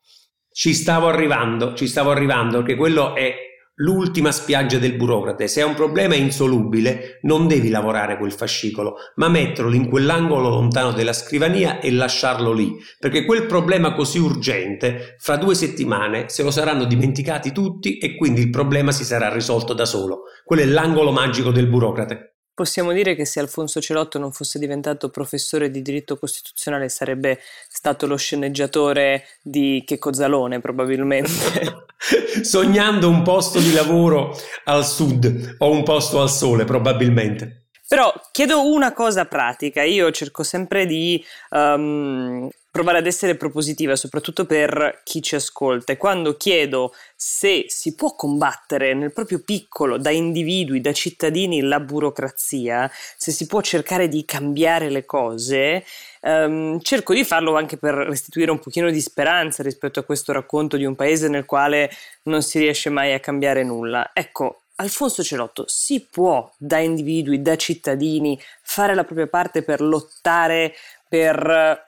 Ci 0.49 0.73
stavo 0.73 1.08
arrivando, 1.08 1.73
ci 1.73 1.88
stavo 1.88 2.12
arrivando, 2.12 2.60
perché 2.60 2.75
quello 2.75 3.15
è 3.15 3.48
l'ultima 3.79 4.31
spiaggia 4.31 4.77
del 4.77 4.95
burocrate. 4.95 5.47
Se 5.47 5.61
è 5.61 5.65
un 5.65 5.73
problema 5.73 6.15
insolubile, 6.15 7.19
non 7.23 7.47
devi 7.47 7.69
lavorare 7.69 8.17
quel 8.17 8.31
fascicolo, 8.31 8.95
ma 9.15 9.27
metterlo 9.27 9.73
in 9.73 9.89
quell'angolo 9.89 10.49
lontano 10.49 10.91
della 10.91 11.13
scrivania 11.13 11.79
e 11.79 11.91
lasciarlo 11.91 12.51
lì, 12.51 12.75
perché 12.97 13.25
quel 13.25 13.45
problema 13.45 13.93
così 13.93 14.19
urgente, 14.19 15.15
fra 15.19 15.37
due 15.37 15.55
settimane 15.55 16.29
se 16.29 16.43
lo 16.43 16.51
saranno 16.51 16.85
dimenticati 16.85 17.51
tutti 17.51 17.97
e 17.97 18.15
quindi 18.15 18.41
il 18.41 18.49
problema 18.49 18.91
si 18.91 19.03
sarà 19.03 19.31
risolto 19.31 19.73
da 19.73 19.85
solo. 19.85 20.23
Quello 20.43 20.61
è 20.61 20.65
l'angolo 20.65 21.11
magico 21.11 21.51
del 21.51 21.67
burocrate. 21.67 22.38
Possiamo 22.60 22.91
dire 22.91 23.15
che 23.15 23.24
se 23.24 23.39
Alfonso 23.39 23.80
Celotto 23.80 24.19
non 24.19 24.34
fosse 24.34 24.60
diventato 24.60 25.08
professore 25.08 25.72
di 25.72 25.82
diritto 25.82 26.17
costituzionale 26.17 26.89
sarebbe 26.89 27.39
stato 27.69 28.06
lo 28.06 28.17
sceneggiatore 28.17 29.24
di 29.41 29.82
Checco 29.88 30.12
Zalone 30.12 30.60
probabilmente. 30.60 31.86
Sognando 32.43 33.08
un 33.08 33.22
posto 33.22 33.60
di 33.60 33.72
lavoro 33.72 34.38
al 34.65 34.86
sud 34.86 35.56
o 35.60 35.72
un 35.72 35.84
posto 35.84 36.22
al 36.22 36.30
sole 36.30 36.65
probabilmente. 36.65 37.67
Però 37.88 38.13
chiedo 38.34 38.69
una 38.69 38.91
cosa 38.91 39.24
pratica, 39.24 39.82
io 39.84 40.12
cerco 40.12 40.43
sempre 40.43 40.86
di 40.86 41.24
um, 41.52 42.50
provare 42.79 42.99
ad 42.99 43.07
essere 43.07 43.35
propositiva, 43.35 43.97
soprattutto 43.97 44.45
per 44.45 45.01
chi 45.03 45.21
ci 45.21 45.35
ascolta. 45.35 45.91
E 45.91 45.97
quando 45.97 46.37
chiedo 46.37 46.93
se 47.13 47.65
si 47.67 47.93
può 47.93 48.15
combattere 48.15 48.93
nel 48.93 49.11
proprio 49.11 49.41
piccolo, 49.43 49.97
da 49.97 50.11
individui, 50.11 50.79
da 50.79 50.93
cittadini, 50.93 51.59
la 51.59 51.81
burocrazia, 51.81 52.89
se 53.17 53.33
si 53.33 53.47
può 53.47 53.59
cercare 53.59 54.07
di 54.07 54.23
cambiare 54.23 54.89
le 54.89 55.03
cose, 55.03 55.83
um, 56.21 56.79
cerco 56.79 57.13
di 57.13 57.25
farlo 57.25 57.57
anche 57.57 57.75
per 57.75 57.95
restituire 57.95 58.49
un 58.49 58.59
pochino 58.59 58.89
di 58.89 59.01
speranza 59.01 59.61
rispetto 59.61 59.99
a 59.99 60.03
questo 60.03 60.31
racconto 60.31 60.77
di 60.77 60.85
un 60.85 60.95
paese 60.95 61.27
nel 61.27 61.43
quale 61.43 61.91
non 62.23 62.41
si 62.41 62.59
riesce 62.59 62.89
mai 62.89 63.11
a 63.11 63.19
cambiare 63.19 63.65
nulla. 63.65 64.11
Ecco, 64.13 64.61
Alfonso 64.75 65.21
Celotto 65.21 65.65
si 65.67 66.07
può 66.09 66.49
da 66.57 66.77
individui, 66.77 67.41
da 67.41 67.57
cittadini, 67.57 68.39
fare 68.61 68.95
la 68.95 69.03
propria 69.03 69.27
parte 69.27 69.63
per 69.63 69.81
lottare 69.81 70.73
per 71.09 71.87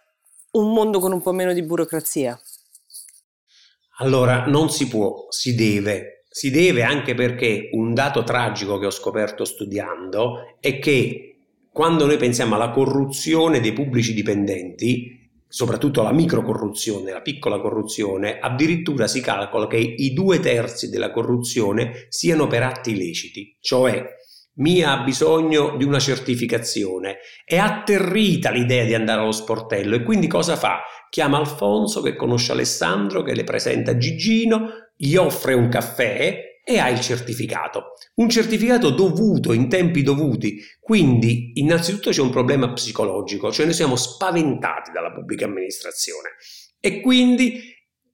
un 0.51 0.73
mondo 0.73 0.99
con 0.99 1.11
un 1.11 1.21
po' 1.21 1.31
meno 1.31 1.53
di 1.53 1.61
burocrazia? 1.63 2.39
Allora, 3.99 4.45
non 4.47 4.69
si 4.69 4.87
può, 4.87 5.27
si 5.29 5.55
deve. 5.55 6.25
Si 6.27 6.49
deve 6.49 6.83
anche 6.83 7.13
perché 7.13 7.69
un 7.73 7.93
dato 7.93 8.23
tragico 8.23 8.77
che 8.79 8.85
ho 8.85 8.91
scoperto 8.91 9.43
studiando 9.43 10.57
è 10.59 10.79
che 10.79 11.35
quando 11.71 12.05
noi 12.05 12.17
pensiamo 12.17 12.55
alla 12.55 12.71
corruzione 12.71 13.59
dei 13.59 13.73
pubblici 13.73 14.13
dipendenti, 14.13 15.29
soprattutto 15.47 15.99
alla 15.99 16.13
microcorruzione, 16.13 17.11
la 17.11 17.21
piccola 17.21 17.59
corruzione, 17.59 18.39
addirittura 18.39 19.07
si 19.07 19.19
calcola 19.19 19.67
che 19.67 19.77
i 19.77 20.13
due 20.13 20.39
terzi 20.39 20.89
della 20.89 21.11
corruzione 21.11 22.07
siano 22.09 22.47
per 22.47 22.63
atti 22.63 22.91
illeciti, 22.91 23.57
cioè 23.59 24.19
Mia 24.55 24.91
ha 24.91 25.03
bisogno 25.03 25.77
di 25.77 25.83
una 25.83 25.99
certificazione. 25.99 27.17
È 27.45 27.57
atterrita 27.57 28.51
l'idea 28.51 28.83
di 28.83 28.93
andare 28.93 29.21
allo 29.21 29.31
sportello 29.31 29.95
e 29.95 30.03
quindi 30.03 30.27
cosa 30.27 30.55
fa? 30.55 30.81
Chiama 31.09 31.37
Alfonso 31.37 32.01
che 32.01 32.15
conosce 32.15 32.51
Alessandro, 32.51 33.23
che 33.23 33.33
le 33.33 33.43
presenta 33.43 33.97
Gigino, 33.97 34.69
gli 34.95 35.15
offre 35.15 35.53
un 35.53 35.69
caffè 35.69 36.49
e 36.63 36.77
ha 36.79 36.89
il 36.89 36.99
certificato. 36.99 37.93
Un 38.15 38.29
certificato 38.29 38.91
dovuto 38.91 39.53
in 39.53 39.67
tempi 39.67 40.03
dovuti. 40.03 40.61
Quindi, 40.79 41.53
innanzitutto 41.55 42.11
c'è 42.11 42.21
un 42.21 42.29
problema 42.29 42.71
psicologico, 42.73 43.51
cioè 43.51 43.65
noi 43.65 43.73
siamo 43.73 43.95
spaventati 43.95 44.91
dalla 44.91 45.11
pubblica 45.11 45.45
amministrazione 45.45 46.29
e 46.79 46.99
quindi 46.99 47.70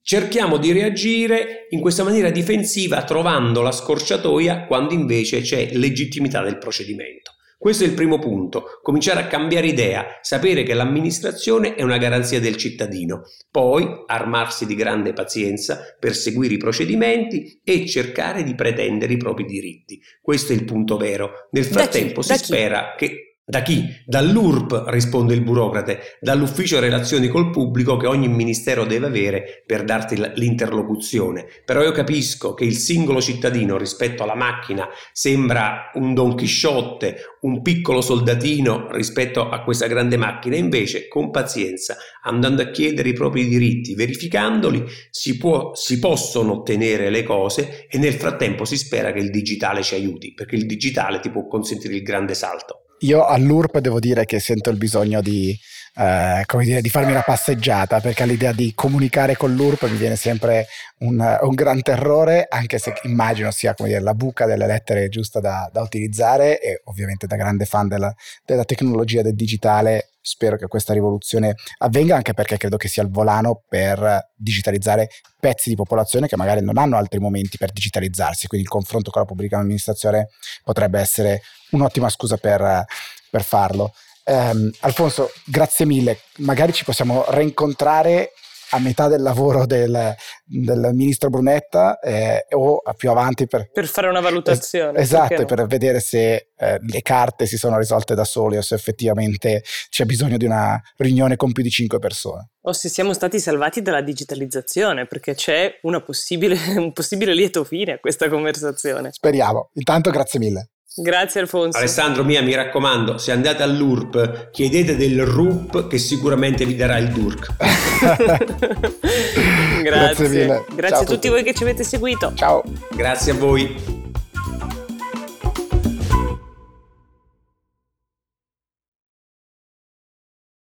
cerchiamo 0.08 0.56
di 0.56 0.72
reagire 0.72 1.66
in 1.68 1.80
questa 1.80 2.02
maniera 2.02 2.30
difensiva 2.30 3.04
trovando 3.04 3.60
la 3.60 3.72
scorciatoia 3.72 4.64
quando 4.64 4.94
invece 4.94 5.42
c'è 5.42 5.68
legittimità 5.72 6.40
del 6.40 6.56
procedimento. 6.56 7.32
Questo 7.58 7.84
è 7.84 7.86
il 7.86 7.92
primo 7.92 8.18
punto, 8.18 8.80
cominciare 8.80 9.20
a 9.20 9.26
cambiare 9.26 9.66
idea, 9.66 10.18
sapere 10.22 10.62
che 10.62 10.72
l'amministrazione 10.72 11.74
è 11.74 11.82
una 11.82 11.98
garanzia 11.98 12.40
del 12.40 12.56
cittadino, 12.56 13.24
poi 13.50 13.86
armarsi 14.06 14.64
di 14.64 14.76
grande 14.76 15.12
pazienza 15.12 15.80
per 16.00 16.14
seguire 16.14 16.54
i 16.54 16.58
procedimenti 16.58 17.60
e 17.62 17.84
cercare 17.84 18.44
di 18.44 18.54
pretendere 18.54 19.12
i 19.12 19.18
propri 19.18 19.44
diritti. 19.44 20.00
Questo 20.22 20.52
è 20.52 20.56
il 20.56 20.64
punto 20.64 20.96
vero. 20.96 21.48
Nel 21.50 21.64
frattempo 21.64 22.22
si 22.22 22.34
spera 22.34 22.94
che 22.96 23.27
da 23.48 23.62
chi? 23.62 23.88
Dall'URP, 24.04 24.84
risponde 24.88 25.32
il 25.32 25.40
burocrate, 25.40 26.18
dall'ufficio 26.20 26.80
relazioni 26.80 27.28
col 27.28 27.48
pubblico 27.48 27.96
che 27.96 28.06
ogni 28.06 28.28
ministero 28.28 28.84
deve 28.84 29.06
avere 29.06 29.62
per 29.64 29.84
darti 29.84 30.22
l'interlocuzione. 30.34 31.46
Però 31.64 31.82
io 31.82 31.92
capisco 31.92 32.52
che 32.52 32.64
il 32.64 32.76
singolo 32.76 33.22
cittadino 33.22 33.78
rispetto 33.78 34.22
alla 34.22 34.34
macchina 34.34 34.86
sembra 35.14 35.90
un 35.94 36.12
Don 36.12 36.34
Chisciotte, 36.34 37.38
un 37.40 37.62
piccolo 37.62 38.02
soldatino 38.02 38.88
rispetto 38.90 39.48
a 39.48 39.62
questa 39.62 39.86
grande 39.86 40.18
macchina, 40.18 40.54
invece 40.54 41.08
con 41.08 41.30
pazienza, 41.30 41.96
andando 42.24 42.60
a 42.60 42.68
chiedere 42.68 43.08
i 43.08 43.14
propri 43.14 43.48
diritti, 43.48 43.94
verificandoli, 43.94 44.84
si, 45.08 45.38
può, 45.38 45.74
si 45.74 45.98
possono 45.98 46.52
ottenere 46.52 47.08
le 47.08 47.22
cose 47.22 47.86
e 47.88 47.96
nel 47.96 48.12
frattempo 48.12 48.66
si 48.66 48.76
spera 48.76 49.10
che 49.10 49.20
il 49.20 49.30
digitale 49.30 49.82
ci 49.82 49.94
aiuti, 49.94 50.34
perché 50.34 50.54
il 50.54 50.66
digitale 50.66 51.20
ti 51.20 51.30
può 51.30 51.46
consentire 51.46 51.94
il 51.94 52.02
grande 52.02 52.34
salto. 52.34 52.82
Io 53.00 53.24
all'URP 53.24 53.78
devo 53.78 54.00
dire 54.00 54.24
che 54.24 54.40
sento 54.40 54.70
il 54.70 54.76
bisogno 54.76 55.20
di, 55.20 55.56
eh, 55.94 56.42
come 56.46 56.64
dire, 56.64 56.80
di 56.80 56.90
farmi 56.90 57.10
una 57.10 57.22
passeggiata 57.22 58.00
perché 58.00 58.22
all'idea 58.22 58.52
di 58.52 58.72
comunicare 58.74 59.36
con 59.36 59.54
l'URP 59.54 59.88
mi 59.88 59.96
viene 59.96 60.16
sempre 60.16 60.66
un, 60.98 61.38
un 61.42 61.54
gran 61.54 61.82
terrore, 61.82 62.46
anche 62.48 62.78
se 62.78 62.94
immagino 63.04 63.50
sia 63.50 63.74
dire, 63.76 64.00
la 64.00 64.14
buca 64.14 64.46
delle 64.46 64.66
lettere 64.66 65.08
giusta 65.08 65.40
da, 65.40 65.68
da 65.72 65.80
utilizzare 65.82 66.60
e 66.60 66.80
ovviamente 66.84 67.26
da 67.26 67.36
grande 67.36 67.64
fan 67.64 67.88
della, 67.88 68.14
della 68.44 68.64
tecnologia 68.64 69.22
del 69.22 69.34
digitale 69.34 70.10
spero 70.28 70.56
che 70.56 70.66
questa 70.66 70.92
rivoluzione 70.92 71.54
avvenga 71.78 72.14
anche 72.14 72.34
perché 72.34 72.58
credo 72.58 72.76
che 72.76 72.88
sia 72.88 73.02
il 73.02 73.10
volano 73.10 73.62
per 73.66 74.28
digitalizzare 74.36 75.08
pezzi 75.40 75.70
di 75.70 75.74
popolazione 75.74 76.28
che 76.28 76.36
magari 76.36 76.62
non 76.62 76.76
hanno 76.76 76.96
altri 76.96 77.18
momenti 77.18 77.56
per 77.56 77.72
digitalizzarsi, 77.72 78.46
quindi 78.46 78.66
il 78.66 78.72
confronto 78.72 79.10
con 79.10 79.22
la 79.22 79.26
pubblica 79.26 79.58
amministrazione 79.58 80.28
potrebbe 80.62 81.00
essere 81.00 81.40
un'ottima 81.70 82.10
scusa 82.10 82.36
per, 82.36 82.84
per 83.30 83.42
farlo. 83.42 83.94
Um, 84.28 84.70
Alfonso, 84.80 85.30
grazie 85.46 85.86
mille, 85.86 86.18
magari 86.38 86.74
ci 86.74 86.84
possiamo 86.84 87.24
reincontrare 87.28 88.32
a 88.70 88.78
metà 88.78 89.08
del 89.08 89.22
lavoro 89.22 89.64
del, 89.64 90.14
del 90.44 90.90
ministro 90.92 91.30
Brunetta 91.30 91.98
eh, 91.98 92.44
o 92.50 92.82
più 92.94 93.08
avanti 93.08 93.46
per, 93.46 93.70
per 93.70 93.86
fare 93.86 94.08
una 94.08 94.20
valutazione. 94.20 94.98
Es- 94.98 95.04
esatto, 95.04 95.40
no? 95.40 95.44
per 95.46 95.66
vedere 95.66 96.00
se 96.00 96.48
eh, 96.54 96.78
le 96.78 97.00
carte 97.00 97.46
si 97.46 97.56
sono 97.56 97.78
risolte 97.78 98.14
da 98.14 98.24
soli 98.24 98.58
o 98.58 98.62
se 98.62 98.74
effettivamente 98.74 99.62
c'è 99.88 100.04
bisogno 100.04 100.36
di 100.36 100.44
una 100.44 100.78
riunione 100.96 101.36
con 101.36 101.52
più 101.52 101.62
di 101.62 101.70
cinque 101.70 101.98
persone. 101.98 102.50
O 102.64 102.72
se 102.74 102.90
siamo 102.90 103.14
stati 103.14 103.40
salvati 103.40 103.80
dalla 103.80 104.02
digitalizzazione, 104.02 105.06
perché 105.06 105.34
c'è 105.34 105.78
possibile, 106.04 106.58
un 106.76 106.92
possibile 106.92 107.32
lieto 107.32 107.64
fine 107.64 107.92
a 107.92 107.98
questa 107.98 108.28
conversazione. 108.28 109.10
Speriamo. 109.10 109.70
Intanto 109.72 110.10
grazie 110.10 110.38
mille. 110.38 110.68
Grazie 111.00 111.40
Alfonso. 111.40 111.78
Alessandro 111.78 112.24
Mia, 112.24 112.42
mi 112.42 112.54
raccomando, 112.54 113.18
se 113.18 113.32
andate 113.32 113.62
all'URP 113.62 114.50
chiedete 114.50 114.96
del 114.96 115.24
RUP 115.24 115.86
che 115.86 115.98
sicuramente 115.98 116.64
vi 116.64 116.74
darà 116.74 116.98
il 116.98 117.08
DURC. 117.08 117.54
Grazie. 119.82 119.82
Grazie, 119.82 120.64
Grazie 120.74 120.96
a 120.96 121.04
tutti 121.04 121.28
voi 121.28 121.42
che 121.42 121.54
ci 121.54 121.62
avete 121.62 121.84
seguito. 121.84 122.32
Ciao. 122.34 122.62
Grazie 122.90 123.32
a 123.32 123.34
voi. 123.36 124.07